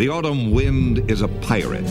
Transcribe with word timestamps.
The 0.00 0.08
autumn 0.08 0.52
wind 0.52 1.10
is 1.10 1.20
a 1.20 1.28
pirate. 1.28 1.84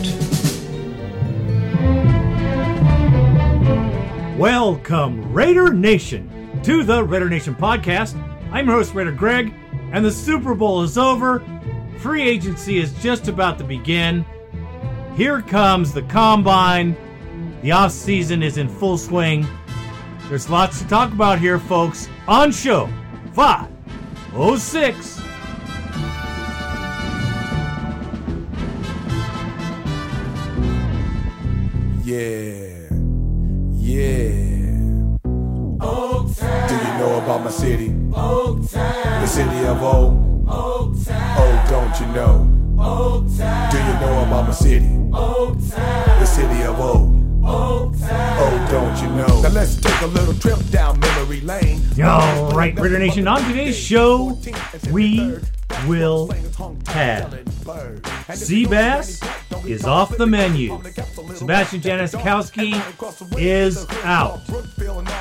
Welcome, 4.36 5.32
Raider 5.32 5.72
Nation, 5.72 6.60
to 6.64 6.82
the 6.82 7.04
Raider 7.04 7.28
Nation 7.28 7.54
podcast. 7.54 8.20
I'm 8.50 8.66
your 8.66 8.78
host, 8.78 8.94
Raider 8.94 9.12
Greg, 9.12 9.54
and 9.92 10.04
the 10.04 10.10
Super 10.10 10.56
Bowl 10.56 10.82
is 10.82 10.98
over. 10.98 11.40
Free 11.98 12.28
agency 12.28 12.78
is 12.78 12.92
just 12.94 13.28
about 13.28 13.58
to 13.58 13.64
begin. 13.64 14.26
Here 15.14 15.40
comes 15.40 15.94
the 15.94 16.02
combine. 16.02 16.96
The 17.62 17.70
off 17.70 17.92
season 17.92 18.42
is 18.42 18.58
in 18.58 18.68
full 18.68 18.98
swing. 18.98 19.46
There's 20.28 20.50
lots 20.50 20.80
to 20.80 20.88
talk 20.88 21.12
about 21.12 21.38
here, 21.38 21.60
folks, 21.60 22.08
on 22.26 22.50
show 22.50 22.88
506. 23.34 25.29
Yeah, 32.10 32.90
yeah. 33.70 34.32
Oh 35.80 36.26
Do 36.68 36.74
you 36.74 36.92
know 36.98 37.20
about 37.22 37.44
my 37.44 37.50
city? 37.52 37.94
Oh, 38.12 38.58
the 38.58 39.26
city 39.26 39.64
of 39.66 39.80
O. 39.80 40.44
Oh, 40.48 41.66
don't 41.70 42.00
you 42.00 42.06
know? 42.12 42.50
Oh, 42.80 43.20
do 43.20 43.78
you 43.78 43.94
know 44.00 44.24
about 44.26 44.48
my 44.48 44.50
city? 44.50 44.88
The 45.12 46.26
city 46.26 46.62
of 46.62 46.80
O. 46.80 47.14
Oh, 47.44 47.92
don't 48.72 49.00
you 49.00 49.08
know? 49.14 49.42
Now 49.42 49.50
let's 49.50 49.76
take 49.76 50.00
a 50.00 50.06
little 50.06 50.34
trip 50.34 50.58
down 50.70 50.98
memory 50.98 51.42
lane. 51.42 51.80
All 52.02 52.50
right, 52.50 52.76
Raider 52.76 52.98
Nation, 52.98 53.28
on 53.28 53.40
today's 53.44 53.76
show, 53.78 54.36
we 54.90 55.38
will 55.86 56.30
have 56.86 57.32
Seabass 58.30 59.20
is 59.68 59.84
off 59.84 60.16
the 60.16 60.26
menu. 60.26 60.80
Sebastian 61.34 61.80
Janikowski 61.80 62.74
is 63.38 63.86
out. 64.04 64.40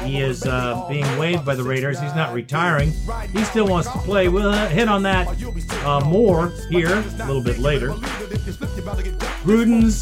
He 0.04 0.22
is 0.22 0.46
uh, 0.46 0.86
being 0.88 1.06
waived 1.18 1.46
by 1.46 1.56
the 1.56 1.64
Raiders. 1.64 2.00
He's 2.00 2.16
not 2.16 2.34
retiring. 2.34 2.94
He 3.34 3.44
still 3.44 3.68
wants 3.68 3.92
to 3.92 3.98
play. 4.00 4.30
We'll 4.30 4.54
hit 4.68 4.88
on 4.88 5.04
that 5.04 5.28
uh, 5.84 6.02
more 6.02 6.50
here 6.70 6.94
a 6.94 7.26
little 7.26 7.44
bit 7.44 7.60
later. 7.60 7.90
Gruden's 9.44 10.02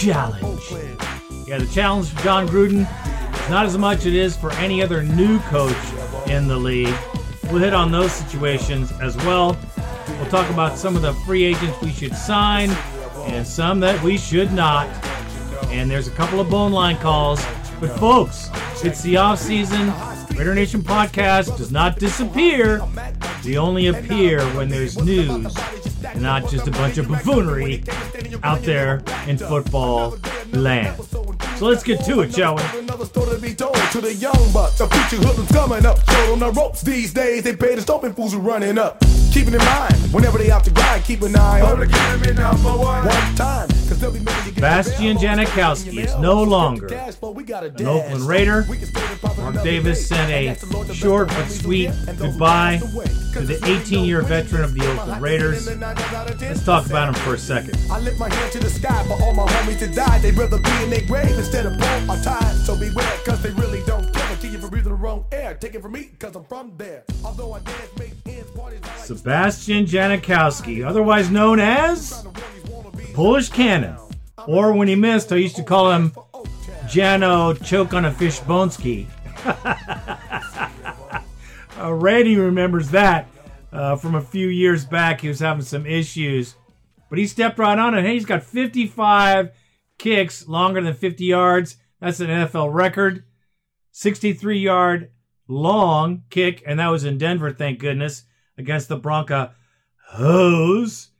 challenge. 0.00 0.62
Yeah, 1.48 1.58
the 1.58 1.66
challenge 1.66 2.08
for 2.08 2.22
John 2.22 2.48
Gruden 2.48 2.86
is 3.42 3.50
not 3.50 3.66
as 3.66 3.76
much 3.76 3.98
as 4.00 4.06
it 4.06 4.14
is 4.14 4.36
for 4.36 4.52
any 4.52 4.82
other 4.82 5.02
new 5.02 5.38
coach 5.40 5.76
in 6.26 6.48
the 6.48 6.56
league. 6.56 6.94
We'll 7.44 7.62
hit 7.62 7.74
on 7.74 7.90
those 7.90 8.12
situations 8.12 8.92
as 9.00 9.16
well. 9.18 9.56
We'll 10.08 10.30
talk 10.30 10.48
about 10.50 10.78
some 10.78 10.96
of 10.96 11.02
the 11.02 11.12
free 11.26 11.44
agents 11.44 11.80
we 11.80 11.90
should 11.90 12.14
sign 12.14 12.70
and 13.26 13.46
some 13.46 13.80
that 13.80 14.02
we 14.02 14.18
should 14.18 14.52
not. 14.52 14.86
And 15.66 15.90
there's 15.90 16.08
a 16.08 16.12
couple 16.12 16.40
of 16.40 16.50
bone 16.50 16.72
line 16.72 16.96
calls. 16.98 17.44
But 17.80 17.98
folks, 17.98 18.50
it's 18.84 19.02
the 19.02 19.16
off 19.16 19.38
season. 19.38 19.92
Raider 20.36 20.54
Nation 20.54 20.82
podcast 20.82 21.56
does 21.56 21.70
not 21.70 21.98
disappear. 21.98 22.82
We 23.44 23.58
only 23.58 23.86
appear 23.86 24.40
when 24.56 24.68
there's 24.68 24.98
news, 24.98 25.54
not 26.16 26.48
just 26.48 26.66
a 26.66 26.70
bunch 26.70 26.98
of 26.98 27.08
buffoonery 27.08 27.84
out 28.42 28.62
there 28.62 29.02
in 29.26 29.38
football 29.38 30.18
land. 30.52 31.02
So 31.56 31.66
let's 31.66 31.82
get 31.82 32.04
to 32.06 32.20
it, 32.20 32.34
shall 32.34 32.56
we? 32.56 32.62
Another 32.78 33.04
story 33.04 33.36
to 33.36 33.40
be 33.40 33.54
told 33.54 33.76
to 33.92 34.00
the 34.00 34.14
young 34.14 34.52
buck. 34.52 34.76
The 34.76 34.88
future 34.88 35.24
hoodlums 35.24 35.50
coming 35.52 35.86
up. 35.86 35.98
Short 36.10 36.30
on 36.30 36.38
the 36.40 36.50
ropes 36.50 36.82
these 36.82 37.12
days. 37.12 37.42
They 37.42 37.54
pay 37.54 37.74
the 37.74 37.82
stomping 37.82 38.12
fools 38.12 38.34
running 38.34 38.76
up. 38.76 39.02
Keeping 39.34 39.54
in 39.54 39.64
mind, 39.64 39.94
whenever 40.12 40.38
they 40.38 40.48
out 40.52 40.62
to 40.62 40.70
grind, 40.70 41.02
keep 41.02 41.20
an 41.22 41.34
eye 41.34 41.60
on 41.60 41.80
the 41.80 41.86
game 41.86 42.36
number 42.36 42.68
one. 42.68 43.04
One 43.04 43.34
time. 43.34 43.66
Cause 43.66 43.98
they'll 43.98 44.12
be 44.12 44.20
making 44.20 44.46
you 44.46 44.52
get 44.52 44.60
Bastian 44.60 45.16
down. 45.16 45.38
Janikowski 45.38 46.04
is 46.04 46.16
no 46.18 46.40
longer 46.40 46.86
Cash, 46.86 47.16
but 47.16 47.34
we 47.34 47.42
an 47.52 47.84
Oakland 47.84 48.28
Raider. 48.28 48.64
Mark 49.38 49.60
Davis 49.64 50.06
sent 50.06 50.30
a 50.30 50.94
short 50.94 51.26
but 51.30 51.48
sweet 51.48 51.90
goodbye 52.16 52.78
to 53.32 53.40
the 53.40 53.58
18 53.64 54.04
year 54.04 54.22
veteran 54.22 54.62
of 54.62 54.72
the 54.72 54.88
Oakland 54.88 55.20
Raiders. 55.20 55.66
Let's 55.66 56.64
talk 56.64 56.86
about 56.86 57.08
him 57.08 57.14
for 57.14 57.34
a 57.34 57.38
second. 57.38 57.76
I 57.90 57.98
lift 57.98 58.20
my 58.20 58.32
hand 58.32 58.52
to 58.52 58.60
the 58.60 58.70
sky 58.70 59.04
for 59.08 59.20
all 59.20 59.34
my 59.34 59.46
homies 59.46 59.80
to 59.80 59.88
die. 59.88 60.20
They'd 60.20 60.38
rather 60.38 60.58
be 60.58 60.70
in 60.84 60.90
their 60.90 61.04
grave 61.08 61.36
instead 61.36 61.66
of 61.66 61.76
born 61.76 62.08
or 62.08 62.22
tied. 62.22 62.54
So 62.64 62.78
beware, 62.78 63.18
cause 63.26 63.42
they 63.42 63.50
really 63.50 63.82
don't 63.84 64.14
care. 64.14 64.36
Kill 64.36 64.52
you 64.52 64.58
for 64.58 64.70
breathing 64.70 64.90
the 64.90 64.94
wrong 64.94 65.24
air. 65.32 65.54
Take 65.54 65.74
it 65.74 65.82
from 65.82 65.90
me, 65.90 66.10
cause 66.20 66.36
I'm 66.36 66.44
from 66.44 66.72
there. 66.76 67.02
Although 67.24 67.54
I 67.54 67.58
dance, 67.58 67.90
make 67.98 68.23
Sebastian 68.96 69.86
Janikowski, 69.86 70.86
otherwise 70.86 71.30
known 71.30 71.60
as 71.60 72.26
Polish 73.12 73.48
Cannon. 73.48 73.96
Or 74.46 74.72
when 74.72 74.88
he 74.88 74.94
missed, 74.94 75.32
I 75.32 75.36
used 75.36 75.56
to 75.56 75.62
call 75.62 75.90
him 75.90 76.10
Jano 76.86 77.62
Choke 77.64 77.94
on 77.94 78.04
a 78.04 78.12
Fish 78.12 78.40
Bonski. 78.40 79.06
uh, 81.78 81.92
Randy 81.92 82.36
remembers 82.36 82.90
that 82.90 83.28
uh, 83.72 83.96
from 83.96 84.14
a 84.14 84.20
few 84.20 84.48
years 84.48 84.84
back. 84.84 85.20
He 85.20 85.28
was 85.28 85.40
having 85.40 85.64
some 85.64 85.86
issues, 85.86 86.54
but 87.10 87.18
he 87.18 87.26
stepped 87.26 87.58
right 87.58 87.78
on 87.78 87.94
it. 87.94 88.02
Hey, 88.02 88.14
he's 88.14 88.24
got 88.24 88.42
55 88.42 89.50
kicks 89.98 90.48
longer 90.48 90.80
than 90.80 90.94
50 90.94 91.24
yards. 91.24 91.76
That's 92.00 92.20
an 92.20 92.28
NFL 92.28 92.72
record. 92.72 93.24
63 93.92 94.58
yard 94.58 95.10
long 95.48 96.22
kick, 96.30 96.62
and 96.66 96.80
that 96.80 96.88
was 96.88 97.04
in 97.04 97.18
Denver, 97.18 97.52
thank 97.52 97.78
goodness, 97.78 98.24
against 98.56 98.88
the 98.88 98.98
Bronca 98.98 99.52
Hose. 100.08 101.10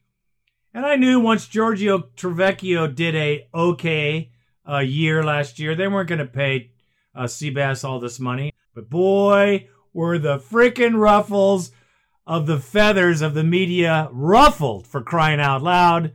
And 0.72 0.84
I 0.84 0.96
knew 0.96 1.20
once 1.20 1.46
Giorgio 1.46 2.10
Tavecchio 2.16 2.92
did 2.92 3.14
a 3.14 3.46
okay 3.54 4.32
uh, 4.68 4.78
year 4.78 5.22
last 5.22 5.58
year, 5.58 5.74
they 5.74 5.88
weren't 5.88 6.08
going 6.08 6.18
to 6.18 6.26
pay 6.26 6.72
uh, 7.14 7.24
Seabass 7.24 7.84
all 7.84 8.00
this 8.00 8.18
money. 8.18 8.52
But 8.74 8.90
boy, 8.90 9.68
were 9.92 10.18
the 10.18 10.38
frickin' 10.38 10.98
ruffles 10.98 11.70
of 12.26 12.46
the 12.46 12.58
feathers 12.58 13.22
of 13.22 13.34
the 13.34 13.44
media 13.44 14.08
ruffled 14.10 14.86
for 14.86 15.00
crying 15.00 15.40
out 15.40 15.62
loud 15.62 16.12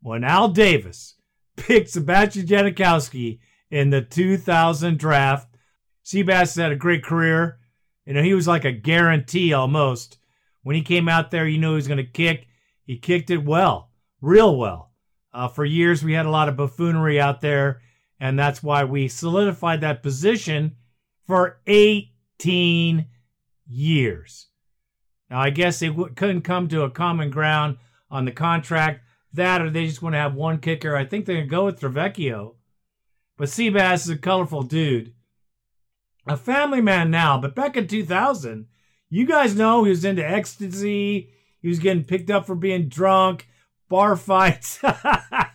when 0.00 0.22
Al 0.22 0.48
Davis 0.48 1.16
picked 1.56 1.90
Sebastian 1.90 2.46
Janikowski 2.46 3.40
in 3.70 3.90
the 3.90 4.02
2000 4.02 4.98
draft. 4.98 5.48
Seabass 6.04 6.60
had 6.60 6.72
a 6.72 6.76
great 6.76 7.02
career. 7.02 7.58
You 8.06 8.14
know, 8.14 8.22
he 8.22 8.34
was 8.34 8.48
like 8.48 8.64
a 8.64 8.72
guarantee 8.72 9.52
almost. 9.52 10.18
When 10.62 10.76
he 10.76 10.82
came 10.82 11.08
out 11.08 11.30
there, 11.30 11.46
you 11.46 11.58
knew 11.58 11.70
he 11.70 11.76
was 11.76 11.88
going 11.88 11.98
to 11.98 12.04
kick. 12.04 12.46
He 12.84 12.98
kicked 12.98 13.30
it 13.30 13.44
well, 13.44 13.90
real 14.20 14.56
well. 14.56 14.92
Uh, 15.32 15.48
for 15.48 15.64
years, 15.64 16.02
we 16.02 16.12
had 16.12 16.26
a 16.26 16.30
lot 16.30 16.48
of 16.48 16.56
buffoonery 16.56 17.20
out 17.20 17.40
there, 17.40 17.80
and 18.18 18.38
that's 18.38 18.62
why 18.62 18.84
we 18.84 19.08
solidified 19.08 19.80
that 19.80 20.02
position 20.02 20.76
for 21.26 21.60
18 21.66 23.06
years. 23.66 24.48
Now, 25.30 25.40
I 25.40 25.50
guess 25.50 25.78
they 25.78 25.88
w- 25.88 26.12
couldn't 26.14 26.42
come 26.42 26.66
to 26.68 26.82
a 26.82 26.90
common 26.90 27.30
ground 27.30 27.78
on 28.10 28.24
the 28.24 28.32
contract. 28.32 29.04
That, 29.32 29.62
or 29.62 29.70
they 29.70 29.86
just 29.86 30.02
want 30.02 30.14
to 30.14 30.18
have 30.18 30.34
one 30.34 30.58
kicker. 30.58 30.96
I 30.96 31.04
think 31.04 31.24
they're 31.24 31.36
going 31.36 31.46
to 31.46 31.50
go 31.50 31.64
with 31.66 31.80
Tavecchio. 31.80 32.56
But 33.36 33.48
Seabass 33.48 34.02
is 34.02 34.10
a 34.10 34.18
colorful 34.18 34.64
dude. 34.64 35.14
A 36.26 36.36
family 36.36 36.80
man 36.80 37.10
now, 37.10 37.40
but 37.40 37.54
back 37.54 37.76
in 37.76 37.86
2000, 37.86 38.66
you 39.10 39.26
guys 39.26 39.56
know 39.56 39.84
he 39.84 39.90
was 39.90 40.04
into 40.04 40.26
ecstasy. 40.26 41.30
He 41.60 41.68
was 41.68 41.80
getting 41.80 42.04
picked 42.04 42.30
up 42.30 42.46
for 42.46 42.54
being 42.54 42.88
drunk, 42.88 43.48
bar 43.88 44.16
fights. 44.16 44.80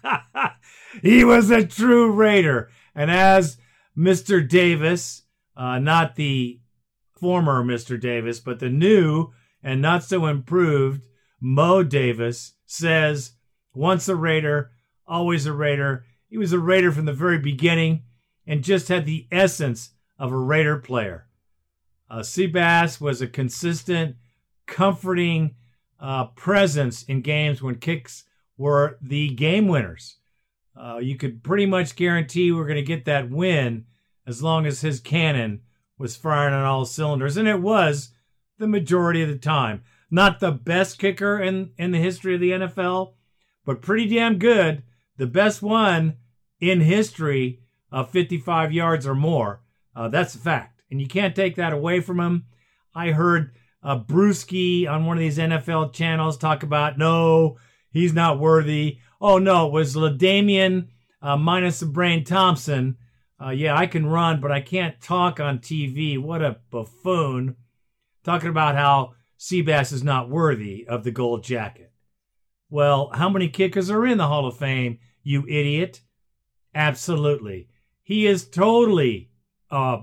he 1.02 1.24
was 1.24 1.50
a 1.50 1.66
true 1.66 2.12
Raider. 2.12 2.70
And 2.94 3.10
as 3.10 3.58
Mr. 3.98 4.48
Davis, 4.48 5.24
uh, 5.56 5.80
not 5.80 6.16
the 6.16 6.60
former 7.14 7.64
Mr. 7.64 8.00
Davis, 8.00 8.40
but 8.40 8.60
the 8.60 8.70
new 8.70 9.32
and 9.64 9.82
not 9.82 10.04
so 10.04 10.26
improved 10.26 11.08
Mo 11.40 11.82
Davis 11.82 12.54
says, 12.66 13.32
once 13.74 14.08
a 14.08 14.16
Raider, 14.16 14.72
always 15.08 15.46
a 15.46 15.54
Raider. 15.54 16.06
He 16.28 16.38
was 16.38 16.54
a 16.54 16.60
Raider 16.60 16.92
from 16.92 17.06
the 17.06 17.14
very 17.14 17.40
beginning 17.40 18.04
and 18.46 18.64
just 18.64 18.90
had 18.90 19.06
the 19.06 19.28
essence 19.32 19.92
of 20.20 20.32
a 20.32 20.38
Raider 20.38 20.78
player. 20.78 21.28
Uh, 22.10 22.20
Seabass 22.20 23.02
was 23.02 23.22
a 23.22 23.28
consistent, 23.28 24.16
comforting 24.68 25.56
uh, 26.00 26.26
presence 26.28 27.04
in 27.04 27.22
games 27.22 27.62
when 27.62 27.76
kicks 27.76 28.26
were 28.58 28.98
the 29.02 29.30
game 29.30 29.68
winners. 29.68 30.18
Uh, 30.76 30.98
you 30.98 31.18
could 31.18 31.44
pretty 31.44 31.66
much 31.66 31.96
guarantee 31.96 32.52
we're 32.52 32.68
going 32.68 32.76
to 32.76 32.82
get 32.82 33.06
that 33.06 33.30
win 33.30 33.86
as 34.28 34.44
long 34.44 34.66
as 34.66 34.82
his 34.82 35.00
cannon 35.00 35.62
was 35.98 36.16
firing 36.16 36.54
on 36.54 36.66
all 36.66 36.86
cylinders, 36.86 37.38
and 37.38 37.48
it 37.48 37.62
was 37.62 38.10
the 38.58 38.68
majority 38.68 39.22
of 39.22 39.30
the 39.30 39.38
time. 39.38 39.84
Not 40.12 40.40
the 40.40 40.52
best 40.52 41.00
kicker 41.00 41.40
in, 41.40 41.72
in 41.78 41.92
the 41.92 42.00
history 42.00 42.36
of 42.36 42.42
the 42.42 42.52
NFL, 42.52 43.14
but 43.66 43.82
pretty 43.82 44.08
damn 44.08 44.38
good. 44.38 44.84
The 45.18 45.28
best 45.28 45.62
one 45.62 46.18
in 46.60 46.82
history 46.82 47.62
of 47.92 48.12
55 48.12 48.72
yards 48.72 49.08
or 49.08 49.16
more. 49.16 49.62
Uh, 49.96 50.10
that's 50.10 50.36
a 50.36 50.40
fact. 50.40 50.75
And 50.90 51.02
you 51.02 51.08
can't 51.08 51.36
take 51.36 51.56
that 51.56 51.74
away 51.74 52.00
from 52.00 52.20
him. 52.20 52.46
I 52.94 53.12
heard 53.12 53.56
uh, 53.84 54.00
Brewski 54.00 54.90
on 54.90 55.06
one 55.06 55.18
of 55.18 55.22
these 55.22 55.38
NFL 55.38 55.94
channels 55.94 56.38
talk 56.38 56.64
about 56.64 56.98
no, 56.98 57.58
he's 57.92 58.14
not 58.14 58.40
worthy. 58.40 59.00
Oh 59.20 59.38
no, 59.38 59.68
it 59.68 59.74
was 59.74 59.96
LaDainian 59.96 60.88
uh, 61.22 61.38
minus 61.38 61.80
the 61.80 61.86
brain 61.86 62.24
Thompson. 62.24 62.98
Uh, 63.44 63.50
yeah, 63.50 63.76
I 63.76 63.88
can 63.88 64.06
run, 64.06 64.40
but 64.40 64.52
I 64.52 64.62
can't 64.62 65.02
talk 65.02 65.40
on 65.40 65.60
TV. 65.60 66.18
What 66.18 66.42
a 66.42 66.58
buffoon. 66.70 67.56
Talking 68.24 68.50
about 68.50 68.76
how 68.76 69.14
Seabass 69.38 69.92
is 69.92 70.04
not 70.04 70.30
worthy 70.30 70.88
of 70.88 71.04
the 71.04 71.12
gold 71.12 71.44
jacket. 71.44 71.92
Well, 72.70 73.12
how 73.14 73.30
many 73.30 73.50
kickers 73.50 73.90
are 73.90 74.06
in 74.06 74.18
the 74.18 74.28
Hall 74.28 74.48
of 74.48 74.58
Fame, 74.58 75.00
you 75.24 75.46
idiot? 75.48 76.02
Absolutely. 76.74 77.68
He 78.04 78.26
is 78.26 78.48
totally 78.48 79.30
uh, 79.70 80.00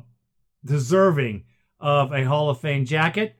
deserving 0.64 1.44
of 1.80 2.12
a 2.12 2.24
Hall 2.24 2.48
of 2.48 2.60
Fame 2.60 2.84
jacket. 2.84 3.36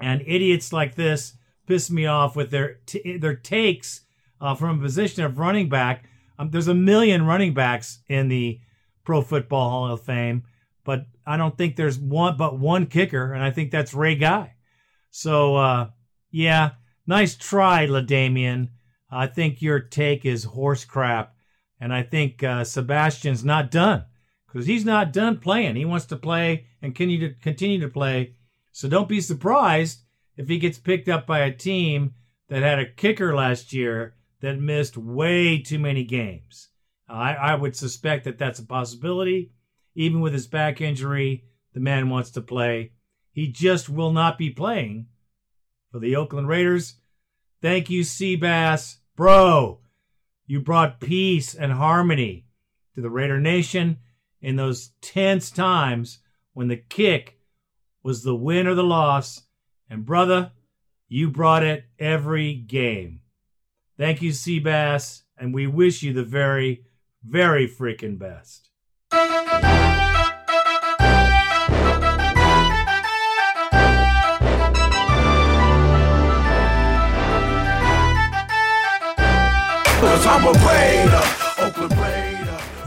And 0.00 0.22
idiots 0.26 0.72
like 0.72 0.94
this 0.94 1.36
piss 1.66 1.90
me 1.90 2.06
off 2.06 2.36
with 2.36 2.50
their 2.50 2.78
t- 2.86 3.16
their 3.16 3.34
takes 3.34 4.02
uh, 4.40 4.54
from 4.54 4.78
a 4.78 4.82
position 4.82 5.24
of 5.24 5.38
running 5.38 5.68
back. 5.68 6.08
Um, 6.38 6.50
there's 6.50 6.68
a 6.68 6.74
million 6.74 7.24
running 7.24 7.54
backs 7.54 8.00
in 8.08 8.28
the 8.28 8.60
Pro 9.04 9.22
Football 9.22 9.70
Hall 9.70 9.92
of 9.92 10.02
Fame, 10.02 10.44
but 10.84 11.06
I 11.26 11.36
don't 11.36 11.56
think 11.56 11.76
there's 11.76 11.98
one 11.98 12.36
but 12.36 12.58
one 12.58 12.86
kicker, 12.86 13.32
and 13.32 13.42
I 13.42 13.50
think 13.50 13.70
that's 13.70 13.94
Ray 13.94 14.16
Guy. 14.16 14.54
So 15.10 15.56
uh, 15.56 15.90
yeah, 16.30 16.72
nice 17.06 17.36
try, 17.36 17.86
LaDainian. 17.86 18.68
I 19.10 19.26
think 19.28 19.62
your 19.62 19.80
take 19.80 20.26
is 20.26 20.44
horse 20.44 20.84
crap, 20.84 21.34
and 21.80 21.92
I 21.92 22.02
think 22.02 22.42
uh, 22.42 22.64
Sebastian's 22.64 23.44
not 23.44 23.70
done 23.70 24.04
because 24.56 24.66
he's 24.66 24.86
not 24.86 25.12
done 25.12 25.36
playing. 25.36 25.76
He 25.76 25.84
wants 25.84 26.06
to 26.06 26.16
play 26.16 26.64
and 26.80 26.94
continue 26.94 27.28
to 27.28 27.34
continue 27.42 27.78
to 27.80 27.90
play. 27.90 28.36
So 28.72 28.88
don't 28.88 29.06
be 29.06 29.20
surprised 29.20 29.98
if 30.38 30.48
he 30.48 30.56
gets 30.56 30.78
picked 30.78 31.10
up 31.10 31.26
by 31.26 31.40
a 31.40 31.52
team 31.52 32.14
that 32.48 32.62
had 32.62 32.78
a 32.78 32.90
kicker 32.90 33.34
last 33.34 33.74
year 33.74 34.14
that 34.40 34.58
missed 34.58 34.96
way 34.96 35.58
too 35.58 35.78
many 35.78 36.04
games. 36.04 36.70
I, 37.06 37.34
I 37.34 37.54
would 37.54 37.76
suspect 37.76 38.24
that 38.24 38.38
that's 38.38 38.58
a 38.58 38.64
possibility. 38.64 39.52
Even 39.94 40.22
with 40.22 40.32
his 40.32 40.46
back 40.46 40.80
injury, 40.80 41.44
the 41.74 41.80
man 41.80 42.08
wants 42.08 42.30
to 42.30 42.40
play. 42.40 42.92
He 43.32 43.48
just 43.48 43.90
will 43.90 44.10
not 44.10 44.38
be 44.38 44.48
playing 44.48 45.08
for 45.92 45.98
the 45.98 46.16
Oakland 46.16 46.48
Raiders. 46.48 46.94
Thank 47.60 47.90
you, 47.90 48.04
Seabass. 48.04 48.96
Bro, 49.16 49.80
you 50.46 50.62
brought 50.62 50.98
peace 50.98 51.54
and 51.54 51.72
harmony 51.72 52.46
to 52.94 53.02
the 53.02 53.10
Raider 53.10 53.38
Nation 53.38 53.98
in 54.46 54.54
those 54.54 54.92
tense 55.00 55.50
times 55.50 56.20
when 56.54 56.68
the 56.68 56.76
kick 56.76 57.40
was 58.04 58.22
the 58.22 58.36
win 58.36 58.68
or 58.68 58.76
the 58.76 58.84
loss. 58.84 59.42
And 59.90 60.06
brother, 60.06 60.52
you 61.08 61.30
brought 61.30 61.64
it 61.64 61.86
every 61.98 62.54
game. 62.54 63.22
Thank 63.98 64.22
you, 64.22 64.30
Seabass, 64.30 65.22
and 65.36 65.52
we 65.52 65.66
wish 65.66 66.04
you 66.04 66.12
the 66.12 66.22
very, 66.22 66.84
very 67.24 67.66
freaking 67.68 68.20
best. 68.20 68.70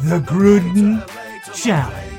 The 0.02 0.20
Gruden 0.26 1.19
Challenge. 1.54 2.10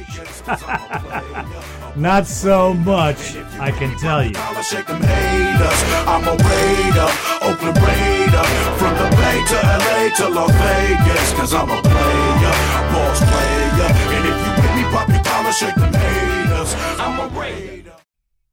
Not 1.96 2.26
so 2.26 2.74
much, 2.74 3.36
I 3.58 3.70
can 3.70 3.96
tell 3.98 4.24
you. 4.24 4.32
Dollar 4.32 4.62
shake 4.62 4.86
them 4.86 5.02
haters. 5.02 5.80
I'm 6.06 6.24
a 6.26 6.32
Raider, 6.32 7.10
Oakland 7.42 7.78
Raider. 7.78 8.44
From 8.78 8.94
the 8.94 9.10
Bay 9.16 9.44
to 9.50 9.56
LA 9.56 10.08
to 10.16 10.28
Las 10.28 10.50
Vegas. 10.52 11.32
Cause 11.34 11.54
I'm 11.54 11.68
a 11.70 11.82
player, 11.82 12.54
boss 12.92 13.18
player. 13.20 13.90
And 14.16 14.26
if 14.28 14.36
you 14.46 14.52
with 14.62 14.74
me, 14.76 14.82
pop 14.90 15.08
your 15.08 15.22
collar, 15.24 15.52
shake 15.52 15.74
them 15.74 15.92
haters. 15.92 16.74
I'm 16.98 17.20
a 17.20 17.38
Raider. 17.38 17.94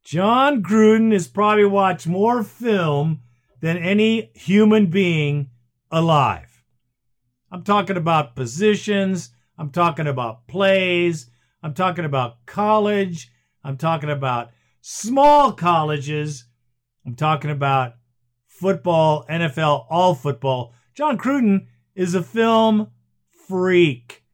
John 0.04 0.62
Gruden 0.62 1.12
has 1.12 1.28
probably 1.28 1.64
watched 1.64 2.06
more 2.06 2.42
film 2.42 3.20
than 3.60 3.76
any 3.76 4.30
human 4.34 4.86
being 4.86 5.50
alive. 5.90 6.64
I'm 7.50 7.62
talking 7.62 7.96
about 7.96 8.36
positions, 8.36 9.30
I'm 9.58 9.70
talking 9.70 10.06
about 10.06 10.46
plays, 10.46 11.30
I'm 11.62 11.74
talking 11.74 12.04
about 12.04 12.46
college, 12.46 13.30
I'm 13.64 13.76
talking 13.76 14.10
about 14.10 14.50
small 14.80 15.52
colleges, 15.52 16.44
I'm 17.04 17.16
talking 17.16 17.50
about 17.50 17.94
football, 18.46 19.24
NFL, 19.28 19.86
all 19.90 20.14
football. 20.14 20.74
John 20.94 21.18
Gruden 21.18 21.66
is 21.94 22.14
a 22.14 22.22
film 22.22 22.88
freak. 23.48 24.24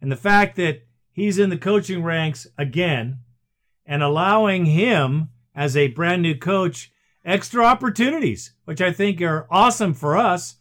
And 0.00 0.12
the 0.12 0.16
fact 0.16 0.56
that 0.56 0.82
he's 1.10 1.38
in 1.38 1.50
the 1.50 1.58
coaching 1.58 2.04
ranks 2.04 2.46
again 2.56 3.20
and 3.84 4.02
allowing 4.02 4.66
him 4.66 5.30
as 5.54 5.76
a 5.76 5.88
brand 5.88 6.22
new 6.22 6.36
coach 6.36 6.92
extra 7.24 7.64
opportunities, 7.64 8.52
which 8.64 8.80
I 8.80 8.92
think 8.92 9.20
are 9.20 9.48
awesome 9.50 9.94
for 9.94 10.16
us. 10.16 10.56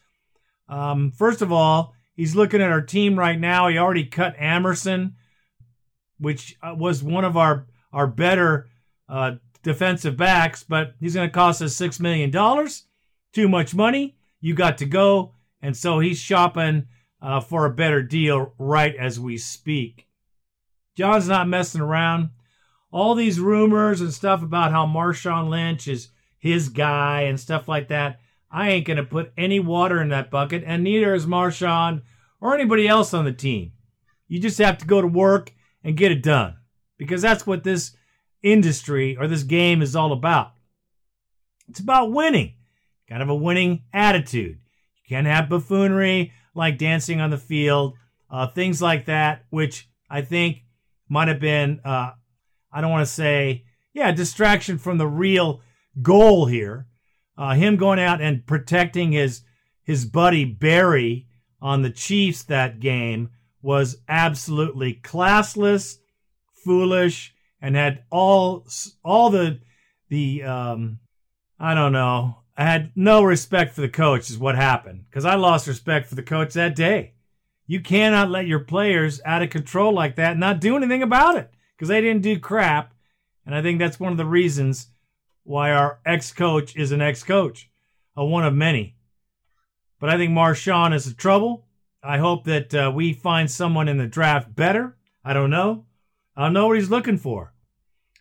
Um, 0.68 1.12
first 1.12 1.41
of 1.41 1.51
all, 1.51 1.94
he's 2.17 2.35
looking 2.35 2.61
at 2.61 2.71
our 2.71 2.81
team 2.81 3.17
right 3.17 3.39
now. 3.39 3.69
He 3.69 3.77
already 3.77 4.03
cut 4.03 4.35
Amerson, 4.37 5.15
which 6.19 6.57
uh, 6.61 6.75
was 6.75 7.01
one 7.01 7.23
of 7.23 7.37
our 7.37 7.67
our 7.93 8.07
better 8.07 8.67
uh, 9.07 9.35
defensive 9.63 10.17
backs, 10.17 10.63
but 10.63 10.95
he's 10.99 11.13
going 11.13 11.29
to 11.29 11.33
cost 11.33 11.61
us 11.61 11.75
six 11.75 12.01
million 12.01 12.29
dollars. 12.29 12.83
Too 13.31 13.47
much 13.47 13.73
money. 13.73 14.17
You 14.41 14.55
got 14.55 14.79
to 14.79 14.85
go, 14.85 15.33
and 15.61 15.77
so 15.77 15.99
he's 15.99 16.19
shopping 16.19 16.87
uh, 17.21 17.39
for 17.39 17.65
a 17.65 17.73
better 17.73 18.03
deal 18.03 18.53
right 18.57 18.95
as 18.95 19.19
we 19.19 19.37
speak. 19.37 20.07
John's 20.95 21.27
not 21.27 21.47
messing 21.47 21.81
around. 21.81 22.31
All 22.91 23.15
these 23.15 23.39
rumors 23.39 24.01
and 24.01 24.13
stuff 24.13 24.41
about 24.41 24.71
how 24.71 24.85
Marshawn 24.85 25.49
Lynch 25.49 25.87
is 25.87 26.09
his 26.39 26.69
guy 26.69 27.21
and 27.23 27.39
stuff 27.39 27.67
like 27.67 27.89
that. 27.89 28.19
I 28.49 28.69
ain't 28.69 28.88
going 28.88 28.97
to 28.97 29.03
put 29.03 29.33
any 29.38 29.59
water 29.59 30.01
in 30.01 30.09
that 30.09 30.31
bucket, 30.31 30.63
and 30.65 30.83
neither 30.83 31.13
is 31.13 31.25
Marshawn 31.25 32.01
or 32.39 32.53
anybody 32.53 32.88
else 32.88 33.13
on 33.13 33.25
the 33.25 33.33
team. 33.33 33.73
You 34.27 34.39
just 34.39 34.57
have 34.59 34.77
to 34.79 34.85
go 34.85 35.01
to 35.01 35.07
work 35.07 35.53
and 35.83 35.97
get 35.97 36.11
it 36.11 36.23
done 36.23 36.57
because 36.97 37.21
that's 37.21 37.47
what 37.47 37.63
this 37.63 37.95
industry 38.44 39.17
or 39.17 39.27
this 39.27 39.44
game 39.44 39.81
is 39.81 39.95
all 39.95 40.11
about. 40.11 40.53
It's 41.69 41.79
about 41.79 42.12
winning, 42.12 42.53
kind 43.10 43.22
of 43.22 43.29
a 43.29 43.36
winning 43.36 43.83
attitude. 43.93 44.57
You 44.57 45.15
can't 45.15 45.27
have 45.27 45.50
buffoonery 45.50 46.31
like 46.53 46.77
dancing 46.77 47.22
on 47.22 47.29
the 47.29 47.38
field, 47.38 47.95
uh, 48.29 48.48
things 48.48 48.81
like 48.81 49.05
that, 49.05 49.45
which 49.50 49.89
I 50.10 50.22
think 50.22 50.63
might 51.10 51.27
have 51.27 51.39
been, 51.39 51.81
uh, 51.83 52.12
I 52.72 52.81
don't 52.81 52.91
want 52.91 53.05
to 53.05 53.13
say, 53.13 53.65
yeah, 53.93 54.12
distraction 54.12 54.77
from 54.77 54.98
the 54.98 55.07
real 55.07 55.62
goal 56.01 56.45
here. 56.45 56.87
Uh, 57.38 57.53
him 57.53 57.75
going 57.75 58.00
out 58.00 58.22
and 58.22 58.46
protecting 58.46 59.12
his 59.12 59.41
his 59.84 60.06
buddy 60.06 60.44
Barry 60.44 61.27
on 61.62 61.82
the 61.82 61.89
Chiefs 61.89 62.44
that 62.44 62.79
game 62.79 63.29
was 63.62 63.98
absolutely 64.08 64.96
classless, 64.96 65.98
foolish, 66.63 67.34
and 67.62 67.75
had 67.75 68.03
all 68.10 68.67
all 69.03 69.29
the 69.29 69.60
the 70.10 70.44
um, 70.44 71.00
I 71.60 71.74
don't 71.74 71.91
know. 71.91 72.38
I 72.58 72.63
had 72.63 72.91
no 72.96 73.24
respect 73.24 73.75
for 73.75 73.82
the 73.82 73.89
coach 73.89 74.29
is 74.29 74.38
what 74.38 74.56
happened 74.56 75.06
because 75.10 75.25
I 75.25 75.36
lost 75.36 75.67
respect 75.67 76.08
for 76.08 76.15
the 76.15 76.24
coach 76.24 76.53
that 76.53 76.75
day. 76.75 77.13
You 77.67 77.82
cannot 77.82 78.32
let 78.32 78.48
your 78.48 78.60
players 78.60 79.22
out 79.25 79.44
of 79.44 79.50
control 79.50 79.94
like 79.94 80.15
that 80.15 80.32
and 80.32 80.39
not 80.39 80.62
do 80.62 80.75
anything 80.75 81.03
about 81.03 81.36
it 81.36 81.51
because 81.75 81.89
they 81.89 82.01
didn't 82.01 82.24
do 82.24 82.39
crap. 82.39 82.94
And 83.46 83.53
I 83.53 83.62
think 83.62 83.77
that's 83.77 84.00
one 84.00 84.12
of 84.12 84.17
the 84.17 84.25
reasons 84.25 84.88
why 85.48 85.72
our 85.72 86.00
ex 86.06 86.34
coach 86.34 86.75
is 86.75 86.92
an 86.92 87.01
ex 87.01 87.24
coach, 87.24 87.70
a 88.18 88.25
one 88.25 88.44
of 88.44 88.54
many. 88.54 88.98
But 89.98 90.10
I 90.10 90.18
think 90.18 90.34
Marshawn 90.34 90.94
is 90.94 91.08
in 91.08 91.16
trouble. 91.16 91.66
I 92.04 92.18
hope 92.18 92.44
that 92.44 92.75
uh, 92.75 92.92
we 92.94 93.13
find 93.13 93.50
someone 93.50 93.88
in 93.88 93.98
the 93.98 94.08
draft 94.08 94.54
better. 94.54 94.98
I 95.24 95.32
don't 95.32 95.50
know. 95.50 95.86
I 96.36 96.44
don't 96.44 96.54
know 96.54 96.68
what 96.68 96.75
he's 96.75 96.89
looking 96.89 97.18
for. 97.18 97.54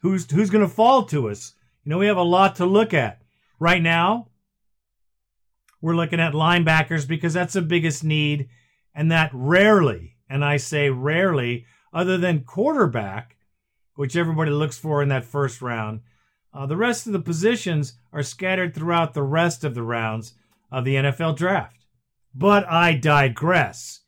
Who's 0.03 0.31
who's 0.31 0.51
going 0.51 0.67
to 0.67 0.73
fall 0.73 1.05
to 1.07 1.29
us? 1.29 1.55
You 1.83 1.91
know, 1.91 1.99
we 1.99 2.07
have 2.07 2.17
a 2.17 2.23
lot 2.23 2.57
to 2.57 2.67
look 2.67 2.95
at 2.95 3.23
right 3.59 3.83
now. 3.83 4.29
We're 5.81 5.97
looking 5.97 6.21
at 6.21 6.33
linebackers 6.33 7.09
because 7.09 7.35
that's 7.35 7.55
the 7.55 7.63
biggest 7.63 8.05
need, 8.05 8.49
and 8.95 9.11
that 9.11 9.31
rarely, 9.35 10.15
and 10.31 10.45
I 10.45 10.59
say 10.59 10.91
rarely, 10.91 11.67
other 11.93 12.19
than 12.19 12.45
quarterback, 12.45 13.37
which 13.97 14.17
everybody 14.17 14.53
looks 14.53 14.79
for 14.79 15.03
in 15.03 15.09
that 15.09 15.25
first 15.25 15.61
round. 15.61 16.03
Uh, 16.57 16.65
the 16.65 16.77
rest 16.77 17.07
of 17.07 17.13
the 17.13 17.21
positions 17.21 17.99
are 18.15 18.23
scattered 18.23 18.75
throughout 18.75 19.13
the 19.13 19.23
rest 19.23 19.63
of 19.63 19.75
the 19.75 19.83
rounds 19.83 20.33
of 20.73 20.87
the 20.87 20.95
NFL 20.95 21.37
draft. 21.37 21.85
But 22.35 22.67
I 22.67 22.95
digress, 22.95 24.01